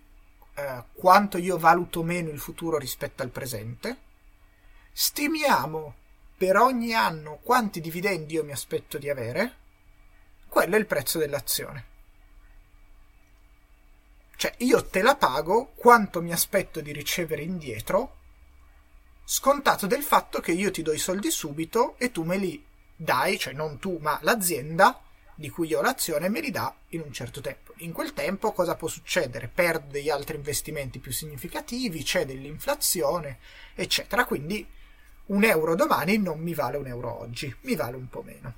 eh, 0.55 0.83
quanto 0.93 1.39
io 1.39 1.59
valuto 1.59 2.03
meno 2.03 2.31
il 2.31 2.41
futuro 2.41 2.79
rispetto 2.79 3.23
al 3.23 3.31
presente, 3.31 3.97
stimiamo 4.93 5.95
per 6.37 6.57
ogni 6.57 6.93
anno 6.95 7.39
quanti 7.43 7.81
dividendi 7.81 8.35
io 8.35 8.45
mi 8.45 8.53
aspetto 8.53 8.99
di 8.99 9.09
avere, 9.09 9.55
quello 10.49 10.75
è 10.75 10.79
il 10.79 10.87
prezzo 10.87 11.19
dell'azione. 11.19 11.95
Cioè 14.37 14.55
io 14.59 14.85
te 14.85 15.03
la 15.03 15.17
pago 15.17 15.73
quanto 15.75 16.21
mi 16.21 16.33
aspetto 16.33 16.81
di 16.81 16.93
ricevere 16.93 17.43
indietro 17.43 18.15
scontato 19.25 19.87
del 19.87 20.03
fatto 20.03 20.41
che 20.41 20.53
io 20.53 20.71
ti 20.71 20.83
do 20.83 20.93
i 20.93 20.99
soldi 20.99 21.31
subito 21.31 21.97
e 21.99 22.13
tu 22.13 22.23
me 22.23 22.37
li 22.37 22.65
dai, 22.95 23.39
cioè 23.39 23.53
non 23.53 23.79
tu, 23.79 23.99
ma 24.01 24.19
l'azienda 24.23 25.01
di 25.35 25.51
cui 25.51 25.69
io 25.69 25.81
ho 25.81 25.83
l'azione 25.83 26.29
me 26.29 26.41
li 26.41 26.51
dà 26.51 26.75
in 26.91 27.01
un 27.01 27.13
certo 27.13 27.41
tempo. 27.41 27.73
In 27.79 27.93
quel 27.93 28.15
tempo 28.15 28.53
cosa 28.53 28.75
può 28.75 28.89
succedere? 28.89 29.49
Perdo 29.53 29.91
degli 29.91 30.09
altri 30.09 30.37
investimenti 30.37 30.99
più 30.99 31.13
significativi, 31.13 32.03
c'è 32.03 32.25
dell'inflazione, 32.25 33.39
eccetera. 33.75 34.25
Quindi 34.25 34.67
un 35.27 35.45
euro 35.45 35.75
domani 35.75 36.19
non 36.19 36.41
mi 36.41 36.55
vale 36.55 36.79
un 36.79 36.87
euro 36.87 37.21
oggi, 37.21 37.55
mi 37.63 37.75
vale 37.75 37.97
un 37.97 38.09
po' 38.09 38.23
meno. 38.23 38.55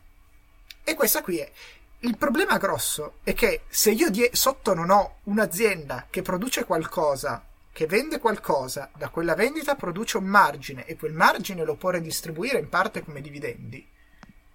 E 0.84 0.94
questa 0.94 1.22
qui 1.22 1.38
è. 1.38 1.50
Il 2.00 2.16
problema 2.16 2.58
grosso 2.58 3.18
è 3.24 3.34
che 3.34 3.62
se 3.68 3.90
io 3.90 4.10
die- 4.10 4.30
sotto 4.32 4.72
non 4.72 4.90
ho 4.90 5.18
un'azienda 5.24 6.06
che 6.08 6.22
produce 6.22 6.64
qualcosa 6.64 7.44
che 7.78 7.86
vende 7.86 8.18
qualcosa, 8.18 8.90
da 8.96 9.08
quella 9.08 9.36
vendita 9.36 9.76
produce 9.76 10.16
un 10.16 10.24
margine 10.24 10.84
e 10.84 10.96
quel 10.96 11.12
margine 11.12 11.62
lo 11.62 11.76
può 11.76 11.90
redistribuire 11.90 12.58
in 12.58 12.68
parte 12.68 13.04
come 13.04 13.20
dividendi, 13.20 13.88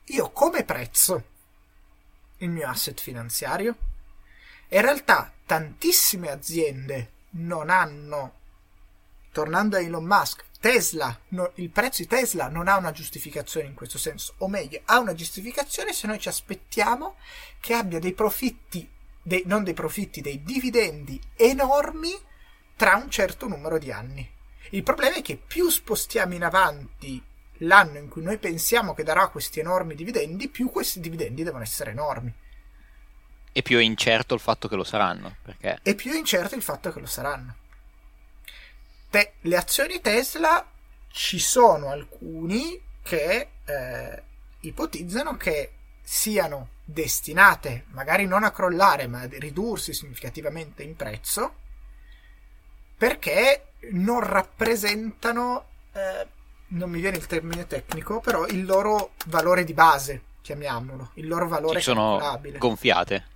io 0.08 0.29
come 0.32 0.65
prezzo 0.65 1.23
il 2.39 2.49
mio 2.49 2.67
asset 2.67 2.99
finanziario? 2.99 3.77
In 4.67 4.82
realtà 4.82 5.32
tantissime 5.45 6.32
aziende 6.32 7.12
non 7.29 7.69
hanno, 7.69 8.34
tornando 9.32 9.77
a 9.77 9.79
Elon 9.79 10.03
Musk, 10.03 10.43
Tesla, 10.63 11.19
no, 11.30 11.52
il 11.56 11.69
prezzo 11.71 12.02
di 12.02 12.08
Tesla 12.08 12.47
non 12.47 12.69
ha 12.69 12.78
una 12.78 12.93
giustificazione 12.93 13.67
in 13.67 13.73
questo 13.73 13.97
senso, 13.97 14.36
o 14.38 14.47
meglio, 14.47 14.80
ha 14.86 14.97
una 14.97 15.13
giustificazione 15.13 15.91
se 15.91 16.08
noi 16.08 16.19
ci 16.19 16.30
aspettiamo 16.30 17.17
che 17.60 17.73
abbia 17.73 17.99
dei 17.99 18.13
profitti, 18.13 18.89
dei, 19.21 19.43
non 19.45 19.65
dei 19.65 19.73
profitti, 19.73 20.21
dei 20.21 20.41
dividendi 20.41 21.19
enormi 21.36 22.17
tra 22.78 22.95
un 22.95 23.10
certo 23.10 23.49
numero 23.49 23.78
di 23.78 23.91
anni. 23.91 24.26
Il 24.69 24.84
problema 24.84 25.15
è 25.17 25.21
che 25.21 25.36
più 25.36 25.67
spostiamo 25.67 26.34
in 26.34 26.45
avanti 26.45 27.21
l'anno 27.58 27.97
in 27.97 28.08
cui 28.08 28.23
noi 28.23 28.38
pensiamo 28.38 28.93
che 28.93 29.04
darà 29.04 29.28
questi 29.28 29.60
enormi 29.60 29.95
dividendi, 29.95 30.47
più 30.47 30.71
questi 30.71 31.02
dividendi 31.02 31.43
devono 31.43 31.63
essere 31.63 31.91
enormi. 31.91 32.34
E 33.52 33.62
più 33.63 33.80
è 33.80 33.84
incerto 33.84 34.34
il 34.34 34.39
fatto 34.39 34.69
che 34.69 34.78
lo 34.78 34.86
saranno. 34.86 35.36
Perché... 35.43 35.80
E 35.84 35.93
più 35.93 36.13
è 36.13 36.17
incerto 36.17 36.56
il 36.56 36.62
fatto 36.62 36.89
che 36.93 37.02
lo 37.02 37.06
saranno. 37.06 37.56
Te, 39.13 39.34
le 39.41 39.58
azioni 39.58 40.02
Tesla 40.02 40.67
ci 41.10 41.38
sono 41.38 41.89
alcuni 41.89 42.82
che 43.04 43.49
eh, 43.63 44.23
ipotizzano 44.62 45.38
che 45.38 45.73
siano 46.02 46.69
destinate 46.84 47.86
magari 47.91 48.26
non 48.26 48.43
a 48.43 48.49
crollare 48.49 49.06
ma 49.06 49.21
a 49.21 49.28
ridursi 49.30 49.93
significativamente 49.93 50.82
in 50.82 50.95
prezzo 50.95 51.54
perché 52.97 53.73
non 53.91 54.21
rappresentano, 54.21 55.65
eh, 55.91 56.28
non 56.69 56.89
mi 56.89 56.99
viene 56.99 57.17
il 57.17 57.28
termine 57.28 57.67
tecnico, 57.67 58.19
però 58.19 58.47
il 58.47 58.65
loro 58.65 59.12
valore 59.28 59.63
di 59.63 59.73
base, 59.76 60.23
chiamiamolo, 60.41 61.12
il 61.15 61.28
loro 61.28 61.47
valore 61.47 61.78
Ci 61.78 61.84
sono 61.91 62.17
calcolabile. 62.17 62.58
gonfiate. 62.58 63.28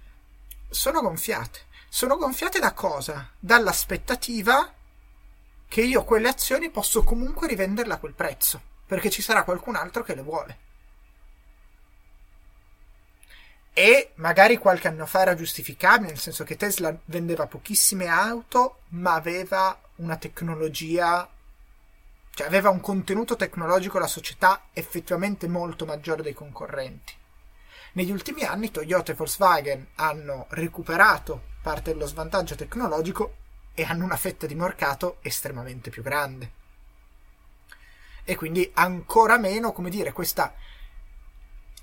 Sono 0.70 1.02
gonfiate. 1.02 1.66
Sono 1.88 2.18
gonfiate 2.18 2.58
da 2.58 2.74
cosa? 2.74 3.30
Dall'aspettativa 3.38 4.72
che 5.68 5.82
io 5.82 6.04
quelle 6.04 6.30
azioni 6.30 6.70
posso 6.70 7.04
comunque 7.04 7.48
rivenderle 7.48 7.94
a 7.94 7.98
quel 7.98 8.14
prezzo, 8.14 8.62
perché 8.86 9.10
ci 9.10 9.22
sarà 9.22 9.44
qualcun 9.44 9.76
altro 9.76 10.04
che 10.04 10.16
le 10.16 10.22
vuole 10.22 10.66
e 13.78 14.14
magari 14.16 14.58
qualche 14.58 14.88
anno 14.88 15.06
fa 15.06 15.22
era 15.22 15.36
giustificabile, 15.36 16.10
nel 16.10 16.18
senso 16.18 16.44
che 16.44 16.56
Tesla 16.56 16.98
vendeva 17.06 17.46
pochissime 17.46 18.08
auto, 18.08 18.80
ma 18.88 19.14
aveva 19.14 19.80
una 19.98 20.18
tecnologia, 20.18 21.30
cioè 22.34 22.48
aveva 22.48 22.72
un 22.72 22.82
contenuto 22.82 23.36
tecnologico 23.36 24.00
la 24.00 24.08
società 24.08 24.70
effettivamente 24.74 25.48
molto 25.48 25.86
maggiore 25.86 26.24
dei 26.24 26.34
concorrenti. 26.34 27.14
Negli 27.92 28.10
ultimi 28.10 28.42
anni 28.42 28.72
Toyota 28.72 29.12
e 29.12 29.16
Volkswagen 29.16 29.90
hanno 29.98 30.48
recuperato 30.50 31.40
parte 31.62 31.92
dello 31.92 32.08
svantaggio 32.08 32.56
tecnologico 32.56 33.36
e 33.80 33.84
hanno 33.84 34.06
una 34.06 34.18
fetta 34.18 34.48
di 34.48 34.56
mercato 34.56 35.20
estremamente 35.22 35.92
più 35.92 36.02
grande. 36.02 36.52
E 38.24 38.36
quindi 38.36 38.72
ancora 38.74 39.38
meno, 39.38 39.72
come 39.72 39.92
dire, 39.92 40.12
questa 40.12 40.52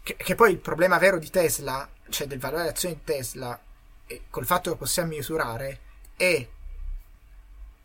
che, 0.02 0.16
che, 0.16 0.34
poi 0.34 0.50
il 0.50 0.58
problema 0.58 0.98
vero 0.98 1.20
di 1.20 1.30
Tesla, 1.30 1.88
cioè 2.08 2.26
del 2.26 2.40
valore 2.40 2.62
dell'azione 2.62 2.96
di 2.96 3.04
Tesla, 3.04 3.56
col 4.28 4.44
fatto 4.44 4.72
che 4.72 4.76
possiamo 4.76 5.10
misurare, 5.10 5.78
è 6.16 6.44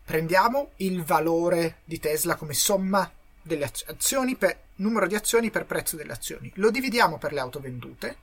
prendiamo 0.04 0.72
il 0.78 1.04
valore 1.04 1.78
di 1.84 2.00
Tesla 2.00 2.34
come 2.34 2.52
somma 2.52 3.08
delle 3.40 3.70
azioni 3.86 4.34
per 4.34 4.58
numero 4.76 5.06
di 5.06 5.14
azioni 5.14 5.50
per 5.50 5.66
prezzo 5.66 5.94
delle 5.94 6.12
azioni, 6.12 6.50
lo 6.56 6.72
dividiamo 6.72 7.16
per 7.16 7.32
le 7.32 7.38
auto 7.38 7.60
vendute, 7.60 8.16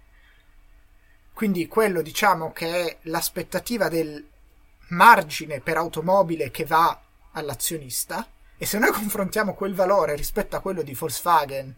quindi 1.32 1.66
quello 1.70 2.02
diciamo 2.02 2.52
che 2.52 2.88
è 2.88 2.98
l'aspettativa 3.04 3.88
del 3.88 4.36
margine 4.90 5.60
per 5.60 5.78
automobile 5.78 6.52
che 6.52 6.66
va 6.66 7.00
all'azionista 7.32 8.28
e 8.58 8.66
se 8.66 8.80
noi 8.80 8.92
confrontiamo 8.92 9.54
quel 9.54 9.76
valore 9.76 10.16
rispetto 10.16 10.56
a 10.56 10.62
quello 10.62 10.82
di 10.82 10.94
Volkswagen 10.94 11.76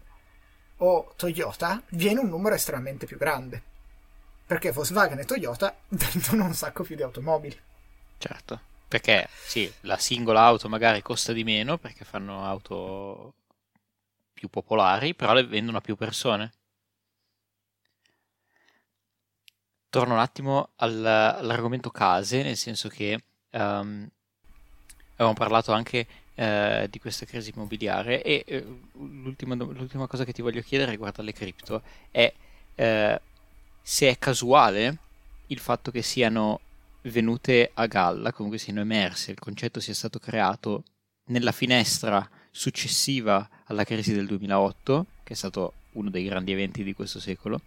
o 0.78 1.12
Toyota, 1.14 1.82
viene 1.90 2.20
un 2.20 2.28
numero 2.28 2.54
estremamente 2.54 3.04
più 3.04 3.18
grande. 3.18 3.62
Perché 4.46 4.72
Volkswagen 4.72 5.18
e 5.18 5.24
Toyota 5.24 5.76
vendono 5.88 6.44
un 6.44 6.54
sacco 6.54 6.82
più 6.82 6.96
di 6.96 7.02
automobili. 7.02 7.58
Certo, 8.16 8.60
perché 8.88 9.28
sì, 9.44 9.70
la 9.80 9.98
singola 9.98 10.42
auto 10.42 10.68
magari 10.68 11.02
costa 11.02 11.32
di 11.32 11.44
meno 11.44 11.78
perché 11.78 12.04
fanno 12.04 12.44
auto 12.44 13.34
più 14.32 14.48
popolari, 14.48 15.14
però 15.14 15.34
le 15.34 15.44
vendono 15.44 15.78
a 15.78 15.82
più 15.82 15.96
persone. 15.96 16.52
Torno 19.90 20.14
un 20.14 20.20
attimo 20.20 20.70
all, 20.76 21.04
all'argomento 21.04 21.90
case, 21.90 22.42
nel 22.42 22.56
senso 22.56 22.88
che 22.88 23.22
um, 23.50 24.08
avevamo 25.14 25.34
parlato 25.34 25.72
anche 25.72 26.06
uh, 26.34 26.86
di 26.88 26.98
questa 27.00 27.26
crisi 27.26 27.52
immobiliare 27.54 28.22
e 28.22 28.64
uh, 28.64 28.80
l'ultima, 29.22 29.54
l'ultima, 29.54 30.06
cosa 30.06 30.24
che 30.24 30.32
ti 30.32 30.42
voglio 30.42 30.62
chiedere 30.62 30.92
riguardo 30.92 31.20
alle 31.20 31.32
cripto 31.32 31.82
è 32.10 32.32
uh, 32.76 33.20
se 33.82 34.08
è 34.08 34.18
casuale 34.18 34.98
il 35.48 35.58
fatto 35.58 35.90
che 35.90 36.02
siano 36.02 36.60
venute 37.02 37.70
a 37.74 37.86
galla, 37.86 38.32
comunque 38.32 38.58
siano 38.58 38.80
emerse, 38.80 39.32
il 39.32 39.38
concetto 39.38 39.80
sia 39.80 39.94
stato 39.94 40.18
creato 40.18 40.84
nella 41.26 41.52
finestra 41.52 42.28
successiva 42.50 43.48
alla 43.64 43.84
crisi 43.84 44.12
del 44.12 44.26
2008, 44.26 45.06
che 45.22 45.32
è 45.32 45.36
stato 45.36 45.72
uno 45.92 46.10
dei 46.10 46.24
grandi 46.24 46.52
eventi 46.52 46.82
di 46.82 46.92
questo 46.92 47.20
secolo, 47.20 47.60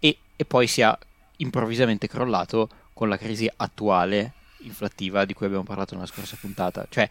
e, 0.00 0.18
e 0.34 0.44
poi 0.44 0.66
sia 0.66 0.98
improvvisamente 1.36 2.08
crollato 2.08 2.68
con 2.92 3.08
la 3.08 3.16
crisi 3.16 3.50
attuale 3.56 4.32
inflattiva 4.62 5.24
di 5.24 5.32
cui 5.32 5.46
abbiamo 5.46 5.64
parlato 5.64 5.94
nella 5.94 6.06
scorsa 6.06 6.36
puntata. 6.38 6.86
Cioè, 6.88 7.08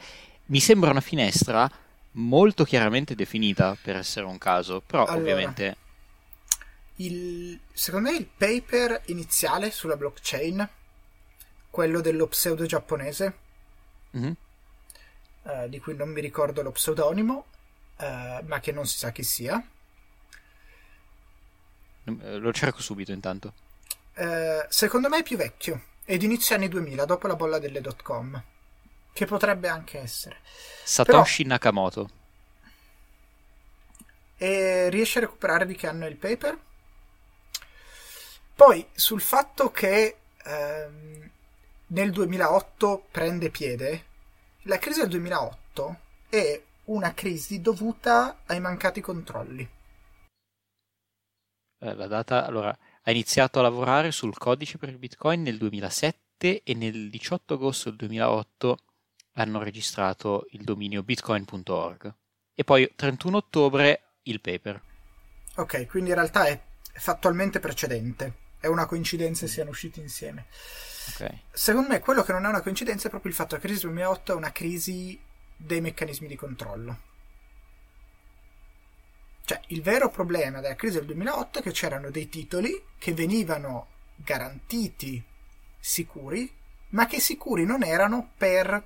mi 0.47 0.59
sembra 0.59 0.91
una 0.91 1.01
finestra 1.01 1.69
molto 2.13 2.63
chiaramente 2.63 3.15
definita 3.15 3.77
per 3.81 3.95
essere 3.95 4.25
un 4.25 4.37
caso, 4.37 4.81
però 4.85 5.05
allora, 5.05 5.19
ovviamente... 5.19 5.77
Il, 6.97 7.57
secondo 7.71 8.11
me 8.11 8.17
il 8.17 8.25
paper 8.25 9.03
iniziale 9.05 9.71
sulla 9.71 9.95
blockchain, 9.95 10.67
quello 11.69 12.01
dello 12.01 12.27
pseudo 12.27 12.65
giapponese, 12.65 13.37
mm-hmm. 14.17 14.31
eh, 15.43 15.69
di 15.69 15.79
cui 15.79 15.95
non 15.95 16.09
mi 16.09 16.19
ricordo 16.19 16.61
lo 16.61 16.71
pseudonimo, 16.71 17.45
eh, 17.97 18.43
ma 18.45 18.59
che 18.59 18.71
non 18.73 18.85
si 18.85 18.97
sa 18.97 19.11
chi 19.11 19.23
sia. 19.23 19.63
Eh, 22.21 22.37
lo 22.37 22.51
cerco 22.53 22.81
subito 22.81 23.11
intanto. 23.11 23.53
Eh, 24.13 24.65
secondo 24.69 25.09
me 25.09 25.19
è 25.19 25.23
più 25.23 25.37
vecchio, 25.37 25.81
è 26.03 26.17
di 26.17 26.25
inizio 26.25 26.55
anni 26.55 26.67
2000, 26.67 27.05
dopo 27.05 27.27
la 27.27 27.35
bolla 27.35 27.59
delle 27.59 27.81
dot 27.81 28.01
com. 28.01 28.41
Che 29.11 29.25
potrebbe 29.25 29.67
anche 29.67 29.99
essere. 29.99 30.37
Satoshi 30.83 31.43
Però... 31.43 31.55
Nakamoto. 31.55 32.09
E 34.37 34.89
riesci 34.89 35.17
a 35.17 35.21
recuperare 35.21 35.65
di 35.65 35.75
che 35.75 35.87
anno 35.87 36.05
è 36.05 36.09
il 36.09 36.15
paper? 36.15 36.57
Poi 38.55 38.85
sul 38.93 39.21
fatto 39.21 39.71
che 39.71 40.17
ehm, 40.43 41.29
nel 41.87 42.11
2008 42.11 43.07
prende 43.11 43.49
piede, 43.49 44.03
la 44.63 44.77
crisi 44.77 44.99
del 44.99 45.09
2008 45.09 45.99
è 46.29 46.61
una 46.85 47.13
crisi 47.13 47.61
dovuta 47.61 48.39
ai 48.45 48.59
mancati 48.59 49.01
controlli. 49.01 49.67
Eh, 51.79 51.95
la 51.95 52.07
data, 52.07 52.45
allora, 52.45 52.77
ha 53.03 53.11
iniziato 53.11 53.59
a 53.59 53.63
lavorare 53.63 54.11
sul 54.11 54.37
codice 54.37 54.77
per 54.77 54.89
il 54.89 54.97
Bitcoin 54.97 55.41
nel 55.41 55.57
2007 55.57 56.63
e 56.63 56.73
nel 56.73 57.09
18 57.09 57.53
agosto 57.55 57.89
del 57.89 57.97
2008 57.97 58.77
hanno 59.33 59.63
registrato 59.63 60.47
il 60.51 60.63
dominio 60.63 61.03
bitcoin.org 61.03 62.13
e 62.53 62.63
poi 62.63 62.91
31 62.93 63.37
ottobre 63.37 64.01
il 64.23 64.41
paper. 64.41 64.81
Ok, 65.55 65.87
quindi 65.87 66.09
in 66.09 66.15
realtà 66.15 66.45
è 66.45 66.59
fattualmente 66.93 67.59
precedente. 67.59 68.47
È 68.59 68.67
una 68.67 68.85
coincidenza 68.85 69.45
che 69.45 69.51
siano 69.51 69.69
usciti 69.69 70.01
insieme. 70.01 70.47
Okay. 71.13 71.43
Secondo 71.51 71.87
me 71.87 71.99
quello 71.99 72.23
che 72.23 72.33
non 72.33 72.45
è 72.45 72.49
una 72.49 72.61
coincidenza 72.61 73.07
è 73.07 73.09
proprio 73.09 73.31
il 73.31 73.37
fatto 73.37 73.55
che 73.55 73.61
la 73.61 73.67
crisi 73.67 73.85
del 73.85 73.93
2008 73.93 74.33
è 74.33 74.35
una 74.35 74.51
crisi 74.51 75.19
dei 75.55 75.81
meccanismi 75.81 76.27
di 76.27 76.35
controllo. 76.35 76.97
Cioè, 79.49 79.61
il 79.69 79.81
vero 79.81 80.11
problema 80.11 80.59
della 80.59 80.75
crisi 80.75 80.97
del 80.97 81.07
2008 81.07 81.57
è 81.57 81.61
che 81.63 81.71
c'erano 81.71 82.11
dei 82.11 82.29
titoli 82.29 82.83
che 82.99 83.15
venivano 83.15 83.87
garantiti 84.15 85.23
sicuri, 85.79 86.53
ma 86.89 87.07
che 87.07 87.19
sicuri 87.19 87.65
non 87.65 87.81
erano 87.81 88.29
per 88.37 88.83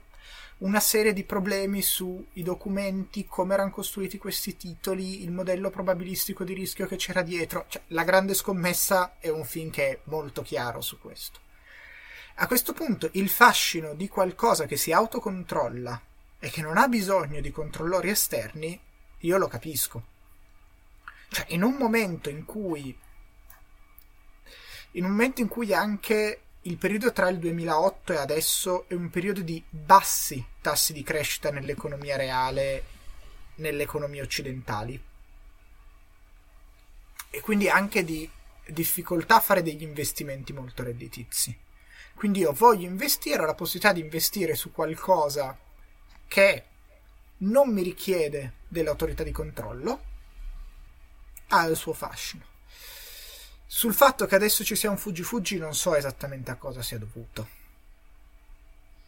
una 0.60 0.80
serie 0.80 1.12
di 1.12 1.26
problemi 1.26 1.82
sui 1.82 2.26
documenti, 2.36 3.26
come 3.26 3.56
erano 3.56 3.72
costruiti 3.72 4.18
questi 4.18 4.56
titoli, 4.56 5.24
il 5.24 5.32
modello 5.32 5.70
probabilistico 5.70 6.46
di 6.46 6.54
rischio 6.54 6.88
che 6.88 6.96
c'era 6.96 7.24
dietro. 7.24 7.66
Cioè, 7.68 7.82
la 7.88 8.06
grande 8.06 8.34
scommessa 8.34 9.16
è 9.20 9.28
un 9.28 9.44
film 9.44 9.70
che 9.70 9.90
è 9.90 10.00
molto 10.04 10.44
chiaro 10.44 10.80
su 10.80 10.98
questo. 10.98 11.40
A 12.36 12.48
questo 12.48 12.72
punto 12.72 13.10
il 13.12 13.28
fascino 13.28 13.96
di 13.96 14.08
qualcosa 14.08 14.66
che 14.66 14.78
si 14.78 14.94
autocontrolla 14.94 16.02
e 16.40 16.50
che 16.50 16.62
non 16.62 16.78
ha 16.78 16.88
bisogno 16.88 17.42
di 17.42 17.52
controllori 17.52 18.10
esterni, 18.10 18.80
io 19.18 19.38
lo 19.38 19.50
capisco. 19.50 20.12
Cioè, 21.34 21.46
in 21.50 21.64
un 21.64 21.74
momento 21.74 22.30
in 22.30 22.46
cui 22.46 22.96
in 24.92 25.06
un 25.06 25.10
momento 25.10 25.42
in 25.42 25.48
cui 25.48 25.74
anche 25.74 26.42
il 26.62 26.78
periodo 26.78 27.12
tra 27.12 27.28
il 27.28 27.40
2008 27.40 28.14
e 28.14 28.18
adesso 28.18 28.88
è 28.88 28.94
un 28.94 29.10
periodo 29.10 29.42
di 29.42 29.64
bassi 29.68 30.46
tassi 30.62 30.94
di 30.94 31.02
crescita 31.02 31.50
nell'economia 31.50 32.18
reale, 32.18 32.84
nelle 33.56 33.82
economie 33.82 34.22
occidentali. 34.22 35.02
E 37.32 37.42
quindi 37.42 37.68
anche 37.68 38.04
di 38.04 38.30
difficoltà 38.68 39.38
a 39.38 39.42
fare 39.42 39.64
degli 39.64 39.82
investimenti 39.82 40.54
molto 40.54 40.84
redditizi. 40.84 41.58
Quindi 42.14 42.42
io 42.42 42.54
voglio 42.54 42.86
investire, 42.86 43.42
ho 43.42 43.46
la 43.48 43.56
possibilità 43.56 43.92
di 43.92 44.02
investire 44.02 44.54
su 44.54 44.72
qualcosa 44.72 45.58
che 46.28 46.64
non 47.38 47.74
mi 47.74 47.82
richiede 47.82 48.54
dell'autorità 48.68 49.24
di 49.24 49.32
controllo 49.32 50.12
ha 51.54 51.66
il 51.66 51.76
suo 51.76 51.94
fascino. 51.94 52.44
Sul 53.68 53.94
fatto 53.94 54.26
che 54.26 54.36
adesso 54.36 54.64
ci 54.64 54.76
sia 54.76 54.90
un 54.90 54.98
fuggi 54.98 55.24
fuggi 55.24 55.58
non 55.58 55.76
so 55.76 55.96
esattamente 55.96 56.52
a 56.52 56.56
cosa 56.56 56.82
sia 56.82 56.98
dovuto. 56.98 57.62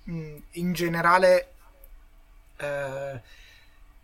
Mm, 0.10 0.38
in 0.52 0.74
generale 0.74 1.54
eh, 2.58 3.22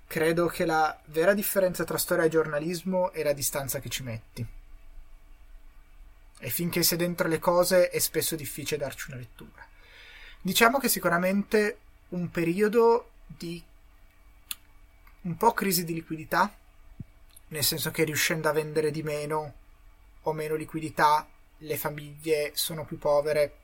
credo 0.08 0.48
che 0.48 0.66
la 0.66 1.00
vera 1.06 1.34
differenza 1.34 1.84
tra 1.84 1.98
storia 1.98 2.26
e 2.26 2.30
giornalismo 2.30 3.12
è 3.12 3.24
la 3.24 3.34
distanza 3.34 3.80
che 3.80 3.90
ci 3.90 4.04
metti. 4.04 4.46
E 6.44 6.50
finché 6.50 6.82
sei 6.82 6.98
dentro 6.98 7.28
le 7.28 7.38
cose 7.38 7.90
è 7.90 8.00
spesso 8.00 8.36
difficile 8.36 8.82
darci 8.82 9.12
una 9.12 9.20
lettura. 9.20 9.68
Diciamo 10.42 10.80
che 10.80 10.90
sicuramente 10.90 11.78
un 12.10 12.32
periodo 12.32 13.12
di 13.28 13.64
un 15.22 15.38
po' 15.38 15.54
crisi 15.54 15.84
di 15.84 15.94
liquidità 15.94 16.52
nel 17.52 17.64
senso 17.64 17.92
che 17.92 18.04
riuscendo 18.04 18.48
a 18.48 18.54
vendere 18.54 18.92
di 18.92 19.04
meno 19.04 19.54
o 20.22 20.34
meno 20.34 20.56
liquidità 20.56 21.28
le 21.58 21.78
famiglie 21.78 22.52
sono 22.56 22.86
più 22.86 22.98
povere. 22.98 23.58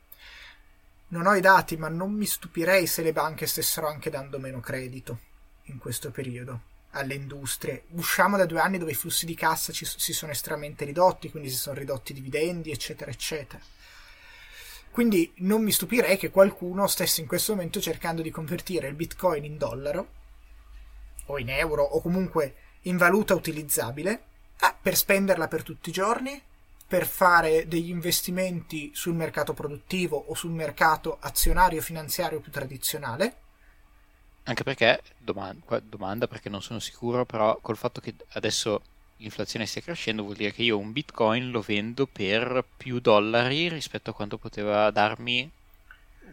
Non 1.10 1.26
ho 1.26 1.36
i 1.36 1.41
dati, 1.41 1.78
ma 1.78 1.88
non 1.88 2.12
mi 2.12 2.26
stupirei 2.26 2.86
se 2.86 3.02
le 3.02 3.13
banche 3.13 3.47
stessero 3.47 3.88
anche 3.88 4.10
dando 4.10 4.39
meno 4.39 4.60
credito 4.60 5.19
in 5.63 5.78
questo 5.78 6.12
periodo 6.12 6.62
alle 6.91 7.13
industrie. 7.13 7.84
Usciamo 7.91 8.36
da 8.36 8.45
due 8.45 8.60
anni 8.60 8.78
dove 8.78 8.91
i 8.91 8.95
flussi 8.95 9.26
di 9.26 9.36
cassa 9.36 9.71
ci, 9.71 9.86
si 9.86 10.12
sono 10.12 10.34
estremamente 10.34 10.84
ridotti, 10.84 11.32
quindi 11.32 11.50
si 11.50 11.56
sono 11.56 11.80
ridotti 11.80 12.12
i 12.12 12.15
dividendi, 12.15 12.71
eccetera, 12.71 13.10
eccetera. 13.10 13.62
Quindi 14.91 15.32
non 15.38 15.63
mi 15.63 15.71
stupirei 15.71 16.17
che 16.17 16.30
qualcuno 16.30 16.88
stesse 16.88 17.21
in 17.21 17.28
questo 17.28 17.54
momento 17.54 17.80
cercando 17.80 18.21
di 18.21 18.32
convertire 18.32 18.88
il 18.88 18.95
bitcoin 18.95 19.45
in 19.45 19.58
dollaro 19.58 20.15
o 21.28 21.39
in 21.39 21.50
euro 21.50 21.84
o 21.84 22.02
comunque 22.02 22.56
in 22.88 22.97
valuta 22.97 23.34
utilizzabile 23.34 24.23
ah, 24.60 24.76
per 24.80 24.95
spenderla 24.95 25.47
per 25.47 25.63
tutti 25.63 25.89
i 25.89 25.93
giorni, 25.93 26.41
per 26.88 27.06
fare 27.06 27.67
degli 27.67 27.89
investimenti 27.89 28.91
sul 28.93 29.13
mercato 29.13 29.54
produttivo 29.54 30.23
o 30.28 30.34
sul 30.34 30.52
mercato 30.52 31.17
azionario 31.19 31.82
finanziario 31.82 32.39
più 32.39 32.52
tradizionale. 32.52 33.36
Anche 34.43 34.63
perché, 34.63 35.02
domanda, 35.17 35.80
domanda 35.82 36.28
perché 36.28 36.47
non 36.47 36.62
sono 36.62 36.80
sicuro, 36.80 37.26
però 37.26 37.58
col 37.62 37.76
fatto 37.76 38.00
che 38.00 38.15
adesso 38.30 38.82
l'inflazione 39.17 39.65
stia 39.65 39.82
crescendo 39.82 40.23
vuol 40.23 40.36
dire 40.36 40.54
che 40.54 40.63
io 40.63 40.78
un 40.78 40.93
bitcoin 40.93 41.52
lo 41.52 41.62
vendo 41.62 42.06
per 42.06 42.63
più 42.78 43.00
dollari 43.00 43.67
rispetto 43.67 44.12
a 44.12 44.13
quanto 44.13 44.38
poteva 44.38 44.89
darmi 44.91 45.52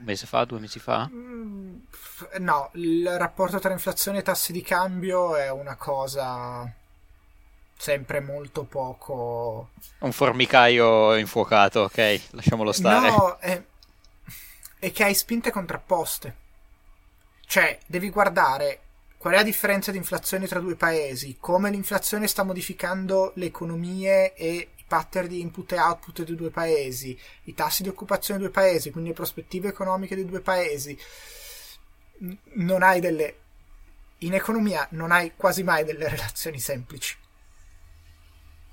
un 0.05 0.11
mese 0.11 0.27
fa, 0.27 0.45
due 0.45 0.61
mesi 0.61 0.79
fa? 0.79 1.09
Mm, 1.11 1.77
no, 2.40 2.71
il 2.75 3.19
rapporto 3.19 3.59
tra 3.59 3.73
inflazione 3.73 4.19
e 4.19 4.23
tassi 4.23 4.53
di 4.53 4.62
cambio 4.62 5.35
è 5.35 5.51
una 5.51 5.77
cosa 5.77 6.71
sempre 7.77 8.21
molto 8.21 8.64
poco... 8.64 9.71
Un 9.99 10.12
formicaio 10.12 11.17
infuocato, 11.17 11.81
ok, 11.81 12.21
lasciamolo 12.31 12.73
stare. 12.73 13.11
No, 13.11 13.38
è, 13.38 13.62
è 14.79 14.93
che 14.93 15.05
hai 15.05 15.14
spinte 15.14 15.51
contrapposte. 15.51 16.43
Cioè, 17.47 17.79
devi 17.87 18.11
guardare 18.11 18.81
qual 19.17 19.35
è 19.35 19.37
la 19.37 19.43
differenza 19.43 19.90
di 19.90 19.97
inflazione 19.97 20.47
tra 20.47 20.61
due 20.61 20.77
paesi, 20.77 21.37
come 21.40 21.71
l'inflazione 21.71 22.27
sta 22.27 22.43
modificando 22.43 23.33
le 23.37 23.47
economie 23.47 24.35
e 24.35 24.69
i 24.77 24.84
pattern 24.94 25.26
di 25.26 25.40
input 25.40 25.72
e 25.72 25.78
output 25.80 26.22
dei 26.22 26.37
due 26.37 26.50
paesi, 26.50 27.18
i 27.44 27.54
tassi 27.54 27.83
di 27.83 27.88
occupazione 27.88 28.38
dei 28.38 28.48
due 28.48 28.62
paesi, 28.62 28.92
quindi 28.92 29.09
le 29.11 29.16
prospettive 29.16 29.66
economiche 29.66 30.14
dei 30.14 30.24
due 30.24 30.40
paesi. 30.40 30.96
Non 32.52 32.85
hai 32.85 33.00
delle 33.00 33.38
in 34.18 34.35
economia 34.35 34.87
non 34.92 35.11
hai 35.11 35.33
quasi 35.35 35.64
mai 35.64 35.85
delle 35.85 36.09
relazioni 36.09 36.61
semplici. 36.61 37.16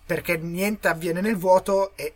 Perché 0.05 0.37
niente 0.37 0.87
avviene 0.87 1.21
nel 1.21 1.37
vuoto 1.37 1.97
e, 1.97 2.13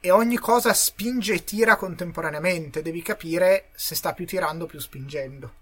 e 0.00 0.10
ogni 0.10 0.38
cosa 0.38 0.72
spinge 0.72 1.34
e 1.34 1.44
tira 1.44 1.76
contemporaneamente. 1.76 2.80
Devi 2.80 3.02
capire 3.02 3.68
se 3.74 3.94
sta 3.94 4.14
più 4.14 4.26
tirando 4.26 4.64
o 4.64 4.66
più 4.66 4.80
spingendo. 4.80 5.60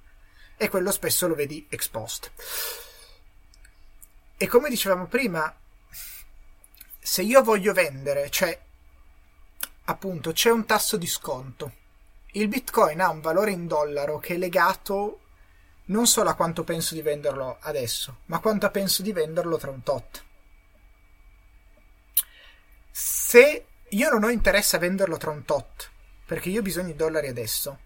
E 0.56 0.68
quello 0.68 0.92
spesso 0.92 1.26
lo 1.26 1.34
vedi 1.34 1.66
ex 1.68 1.88
post. 1.88 2.30
E 4.36 4.46
come 4.46 4.70
dicevamo 4.70 5.06
prima, 5.06 5.54
se 7.11 7.23
io 7.23 7.42
voglio 7.42 7.73
vendere, 7.73 8.31
cioè 8.31 8.57
appunto 9.87 10.31
c'è 10.31 10.49
un 10.51 10.64
tasso 10.64 10.96
di 10.96 11.09
sconto. 11.09 11.73
Il 12.35 12.46
bitcoin 12.46 13.01
ha 13.01 13.11
un 13.11 13.20
valore 13.20 13.51
in 13.51 13.66
dollaro 13.66 14.20
che 14.20 14.35
è 14.35 14.38
legato 14.38 15.18
non 15.87 16.07
solo 16.07 16.31
a 16.31 16.35
quanto 16.35 16.62
penso 16.62 16.94
di 16.94 17.03
venderlo 17.03 17.57
adesso, 17.62 18.18
ma 18.27 18.38
quanto 18.38 18.70
penso 18.70 19.03
di 19.03 19.11
venderlo 19.11 19.57
tra 19.57 19.73
un 19.73 19.83
tot. 19.83 20.25
Se 22.92 23.66
io 23.88 24.11
non 24.11 24.23
ho 24.23 24.31
interesse 24.31 24.77
a 24.77 24.79
venderlo 24.79 25.16
tra 25.16 25.33
un 25.33 25.44
tot, 25.44 25.90
perché 26.27 26.49
io 26.49 26.61
ho 26.61 26.62
bisogno 26.62 26.92
di 26.92 26.94
dollari 26.94 27.27
adesso, 27.27 27.77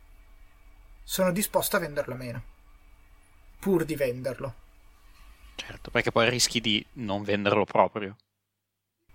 sono 1.03 1.33
disposto 1.33 1.77
a 1.77 1.81
venderlo 1.81 2.15
meno, 2.15 2.43
pur 3.59 3.87
di 3.87 3.97
venderlo. 3.97 4.55
Certo, 5.55 5.91
perché 5.91 6.13
poi 6.13 6.29
rischi 6.29 6.61
di 6.61 6.85
non 6.93 7.23
venderlo 7.23 7.65
proprio. 7.65 8.15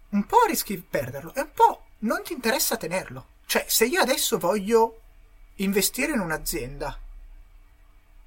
Un 0.10 0.26
po' 0.26 0.46
rischi 0.48 0.76
di 0.76 0.82
perderlo 0.88 1.34
e 1.36 1.42
un 1.42 1.52
po' 1.54 1.84
non 2.00 2.24
ti 2.24 2.34
interessa 2.34 2.78
tenerlo. 2.78 3.26
Cioè, 3.46 3.66
se 3.68 3.86
io 3.86 4.02
adesso 4.02 4.38
voglio 4.38 5.02
investire 5.56 6.14
in 6.14 6.20
un'azienda 6.20 6.98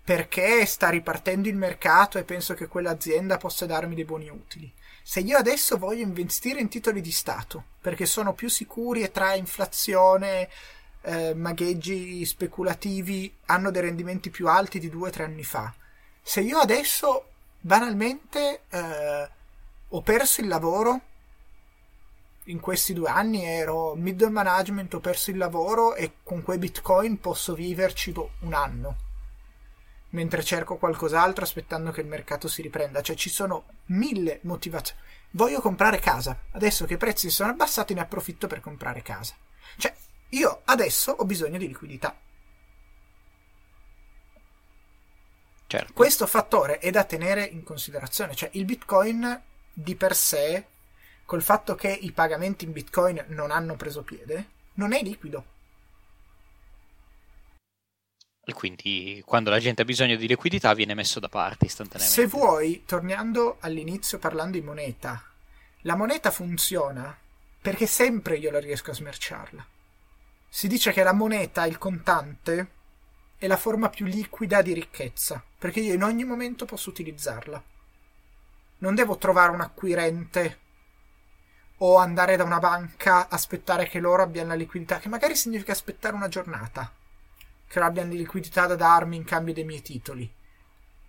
perché 0.04 0.66
sta 0.66 0.88
ripartendo 0.88 1.48
il 1.48 1.54
mercato 1.54 2.18
e 2.18 2.24
penso 2.24 2.54
che 2.54 2.66
quell'azienda 2.66 3.36
possa 3.36 3.66
darmi 3.66 3.94
dei 3.94 4.04
buoni 4.04 4.28
utili. 4.28 4.70
Se 5.02 5.20
io 5.20 5.36
adesso 5.36 5.78
voglio 5.78 6.02
investire 6.02 6.60
in 6.60 6.68
titoli 6.68 7.00
di 7.00 7.12
Stato, 7.12 7.64
perché 7.80 8.06
sono 8.06 8.34
più 8.34 8.48
sicuri 8.48 9.02
e 9.02 9.10
tra 9.10 9.34
inflazione, 9.34 10.48
eh, 11.02 11.34
magheggi 11.34 12.24
speculativi 12.24 13.32
hanno 13.46 13.70
dei 13.70 13.82
rendimenti 13.82 14.30
più 14.30 14.48
alti 14.48 14.78
di 14.78 14.88
due 14.88 15.08
o 15.08 15.12
tre 15.12 15.24
anni 15.24 15.44
fa, 15.44 15.72
se 16.20 16.40
io 16.40 16.58
adesso 16.58 17.26
banalmente 17.60 18.62
eh, 18.68 19.28
ho 19.88 20.00
perso 20.02 20.40
il 20.40 20.48
lavoro, 20.48 21.00
in 22.44 22.60
questi 22.60 22.92
due 22.92 23.08
anni 23.08 23.44
ero 23.44 23.94
middle 23.94 24.30
management, 24.30 24.94
ho 24.94 25.00
perso 25.00 25.30
il 25.30 25.36
lavoro 25.36 25.94
e 25.94 26.14
con 26.22 26.42
quei 26.42 26.58
bitcoin 26.58 27.20
posso 27.20 27.54
viverci 27.54 28.12
un 28.40 28.54
anno 28.54 28.96
mentre 30.12 30.42
cerco 30.42 30.76
qualcos'altro 30.76 31.44
aspettando 31.44 31.90
che 31.90 32.00
il 32.00 32.06
mercato 32.06 32.48
si 32.48 32.62
riprenda. 32.62 33.02
Cioè 33.02 33.16
ci 33.16 33.30
sono 33.30 33.64
mille 33.86 34.40
motivazioni. 34.42 35.00
Voglio 35.30 35.60
comprare 35.60 35.98
casa. 35.98 36.38
Adesso 36.52 36.84
che 36.84 36.94
i 36.94 36.98
prezzi 36.98 37.30
sono 37.30 37.50
abbassati 37.50 37.94
ne 37.94 38.00
approfitto 38.00 38.46
per 38.46 38.60
comprare 38.60 39.02
casa. 39.02 39.34
Cioè, 39.76 39.94
io 40.30 40.62
adesso 40.64 41.12
ho 41.12 41.24
bisogno 41.24 41.58
di 41.58 41.66
liquidità. 41.66 42.14
Certo. 45.66 45.92
Questo 45.94 46.26
fattore 46.26 46.78
è 46.78 46.90
da 46.90 47.04
tenere 47.04 47.44
in 47.44 47.62
considerazione. 47.62 48.34
Cioè, 48.34 48.50
il 48.52 48.66
Bitcoin 48.66 49.40
di 49.72 49.96
per 49.96 50.14
sé, 50.14 50.66
col 51.32 51.42
fatto 51.42 51.74
che 51.74 51.88
i 51.88 52.12
pagamenti 52.12 52.66
in 52.66 52.72
Bitcoin 52.72 53.24
non 53.28 53.50
hanno 53.50 53.74
preso 53.74 54.02
piede, 54.02 54.48
non 54.74 54.92
è 54.92 55.02
liquido 55.02 55.46
e 58.44 58.52
quindi 58.52 59.22
quando 59.24 59.48
la 59.48 59.58
gente 59.58 59.80
ha 59.80 59.86
bisogno 59.86 60.16
di 60.16 60.26
liquidità 60.26 60.74
viene 60.74 60.92
messo 60.92 61.20
da 61.20 61.30
parte 61.30 61.64
istantaneamente. 61.64 62.20
Se 62.20 62.26
vuoi, 62.26 62.82
tornando 62.84 63.56
all'inizio 63.60 64.18
parlando 64.18 64.58
di 64.58 64.64
moneta, 64.64 65.24
la 65.82 65.96
moneta 65.96 66.30
funziona 66.30 67.16
perché 67.62 67.86
sempre 67.86 68.36
io 68.36 68.50
la 68.50 68.60
riesco 68.60 68.90
a 68.90 68.94
smerciarla. 68.94 69.66
Si 70.50 70.68
dice 70.68 70.92
che 70.92 71.02
la 71.02 71.14
moneta, 71.14 71.64
il 71.64 71.78
contante, 71.78 72.66
è 73.38 73.46
la 73.46 73.56
forma 73.56 73.88
più 73.88 74.04
liquida 74.04 74.60
di 74.60 74.74
ricchezza, 74.74 75.42
perché 75.58 75.80
io 75.80 75.94
in 75.94 76.02
ogni 76.02 76.24
momento 76.24 76.66
posso 76.66 76.90
utilizzarla. 76.90 77.62
Non 78.78 78.94
devo 78.94 79.16
trovare 79.16 79.52
un 79.52 79.62
acquirente 79.62 80.58
o 81.84 81.96
andare 81.96 82.36
da 82.36 82.44
una 82.44 82.60
banca, 82.60 83.28
aspettare 83.28 83.88
che 83.88 83.98
loro 83.98 84.22
abbiano 84.22 84.50
la 84.50 84.54
liquidità, 84.54 84.98
che 84.98 85.08
magari 85.08 85.34
significa 85.34 85.72
aspettare 85.72 86.14
una 86.14 86.28
giornata 86.28 86.90
che 87.66 87.80
abbiano 87.80 88.10
di 88.10 88.18
liquidità 88.18 88.66
da 88.66 88.76
darmi 88.76 89.16
in 89.16 89.24
cambio 89.24 89.52
dei 89.52 89.64
miei 89.64 89.82
titoli. 89.82 90.30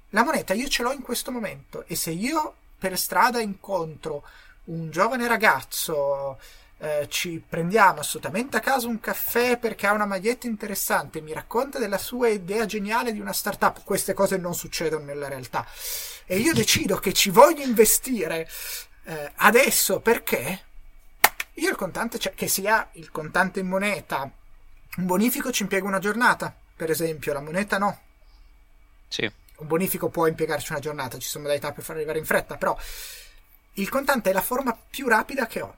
La 0.10 0.24
moneta 0.24 0.54
io 0.54 0.68
ce 0.68 0.82
l'ho 0.82 0.92
in 0.92 1.02
questo 1.02 1.32
momento 1.32 1.84
e 1.86 1.96
se 1.96 2.10
io 2.10 2.56
per 2.80 2.98
strada 2.98 3.40
incontro 3.40 4.24
un 4.66 4.90
giovane 4.90 5.28
ragazzo, 5.28 6.40
eh, 6.80 7.06
ci 7.08 7.44
prendiamo 7.48 8.00
assolutamente 8.00 8.58
a 8.58 8.62
caso 8.62 8.88
un 8.88 9.00
caffè 9.00 9.58
perché 9.58 9.86
ha 9.86 9.94
una 9.94 10.08
maglietta 10.08 10.48
interessante, 10.48 11.22
mi 11.22 11.34
racconta 11.34 11.78
della 11.78 12.00
sua 12.00 12.30
idea 12.30 12.66
geniale 12.66 13.14
di 13.14 13.20
una 13.20 13.34
startup, 13.34 13.84
queste 13.84 14.14
cose 14.14 14.38
non 14.38 14.56
succedono 14.56 15.06
nella 15.06 15.28
realtà, 15.28 15.68
e 16.26 16.38
io 16.38 16.54
decido 16.54 16.98
che 16.98 17.14
ci 17.14 17.30
voglio 17.30 17.64
investire 17.64 18.48
eh, 19.04 19.32
adesso 19.36 20.00
perché 20.00 20.64
io 21.54 21.70
il 21.70 21.76
contante, 21.76 22.20
cioè, 22.20 22.34
che 22.34 22.48
sia 22.48 22.90
il 22.94 23.12
contante 23.12 23.60
in 23.60 23.68
moneta 23.68 24.30
un 24.96 25.06
bonifico 25.06 25.52
ci 25.52 25.64
impiega 25.64 25.88
una 25.88 26.00
giornata, 26.00 26.56
per 26.76 26.90
esempio, 26.90 27.34
la 27.34 27.42
moneta 27.42 27.78
no. 27.78 28.00
Sì. 29.08 29.32
Un 29.58 29.68
bonifico 29.68 30.10
può 30.10 30.28
impiegarci 30.28 30.72
una 30.72 30.82
giornata, 30.82 31.18
ci 31.18 31.28
sono 31.28 31.44
modalità 31.44 31.72
per 31.72 31.84
far 31.84 31.96
arrivare 31.96 32.20
in 32.20 32.26
fretta, 32.26 32.58
però 32.58 32.78
il 33.74 33.90
contante 33.90 34.30
è 34.30 34.34
la 34.34 34.42
forma 34.42 34.78
più 34.90 35.08
rapida 35.08 35.48
che 35.48 35.62
ho. 35.62 35.76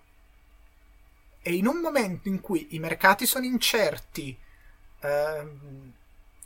E 1.42 1.54
in 1.54 1.68
un 1.68 1.78
momento 1.78 2.28
in 2.28 2.42
cui 2.42 2.68
i 2.72 2.80
mercati 2.80 3.26
sono 3.26 3.46
incerti, 3.46 4.38
ehm, 5.00 5.94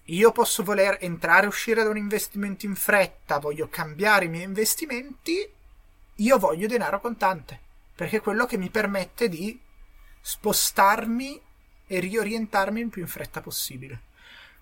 io 0.03 0.31
posso 0.31 0.63
voler 0.63 0.97
entrare 0.99 1.45
e 1.45 1.47
uscire 1.47 1.83
da 1.83 1.89
un 1.89 1.97
investimento 1.97 2.65
in 2.65 2.75
fretta, 2.75 3.39
voglio 3.39 3.67
cambiare 3.69 4.25
i 4.25 4.29
miei 4.29 4.43
investimenti, 4.43 5.47
io 6.19 6.37
voglio 6.37 6.67
denaro 6.67 6.99
contante, 6.99 7.59
perché 7.95 8.17
è 8.17 8.21
quello 8.21 8.45
che 8.45 8.57
mi 8.57 8.69
permette 8.69 9.29
di 9.29 9.59
spostarmi 10.21 11.41
e 11.87 11.99
riorientarmi 11.99 12.81
il 12.81 12.89
più 12.89 13.01
in 13.01 13.07
fretta 13.07 13.41
possibile. 13.41 14.01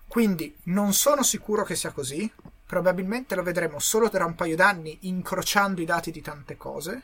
Quindi 0.06 0.56
non 0.64 0.94
sono 0.94 1.22
sicuro 1.22 1.64
che 1.64 1.76
sia 1.76 1.90
così, 1.90 2.30
probabilmente 2.64 3.34
lo 3.34 3.42
vedremo 3.42 3.78
solo 3.78 4.08
tra 4.08 4.24
un 4.24 4.34
paio 4.34 4.56
d'anni 4.56 4.98
incrociando 5.02 5.80
i 5.80 5.84
dati 5.84 6.10
di 6.10 6.22
tante 6.22 6.56
cose, 6.56 7.02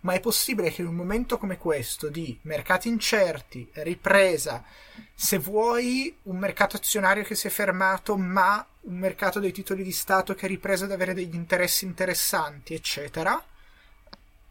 ma 0.00 0.14
è 0.14 0.20
possibile 0.20 0.70
che 0.70 0.82
in 0.82 0.88
un 0.88 0.94
momento 0.94 1.38
come 1.38 1.56
questo 1.56 2.08
di 2.08 2.36
mercati 2.42 2.88
incerti, 2.88 3.70
ripresa, 3.74 4.64
se 5.14 5.38
vuoi 5.38 6.14
un 6.24 6.36
mercato 6.38 6.76
azionario 6.76 7.22
che 7.22 7.36
si 7.36 7.46
è 7.46 7.50
fermato, 7.50 8.16
ma 8.16 8.66
un 8.80 8.96
mercato 8.96 9.38
dei 9.38 9.52
titoli 9.52 9.84
di 9.84 9.92
Stato 9.92 10.34
che 10.34 10.46
ha 10.46 10.48
ripreso 10.48 10.84
ad 10.84 10.90
avere 10.90 11.14
degli 11.14 11.34
interessi 11.34 11.84
interessanti, 11.84 12.74
eccetera, 12.74 13.42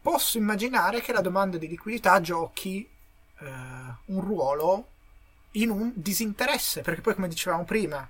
posso 0.02 0.36
immaginare 0.36 1.00
che 1.00 1.12
la 1.12 1.20
domanda 1.20 1.56
di 1.56 1.68
liquidità 1.68 2.20
giochi 2.20 2.86
eh, 3.38 3.46
un 4.06 4.20
ruolo 4.20 4.88
in 5.52 5.70
un 5.70 5.92
disinteresse, 5.94 6.82
perché 6.82 7.00
poi 7.00 7.14
come 7.14 7.28
dicevamo 7.28 7.64
prima 7.64 8.06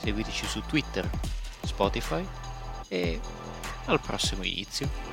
Seguiteci 0.00 0.46
su 0.46 0.60
Twitter, 0.66 1.08
Spotify 1.62 2.26
e 2.88 3.20
al 3.84 4.00
prossimo 4.00 4.42
inizio. 4.42 5.09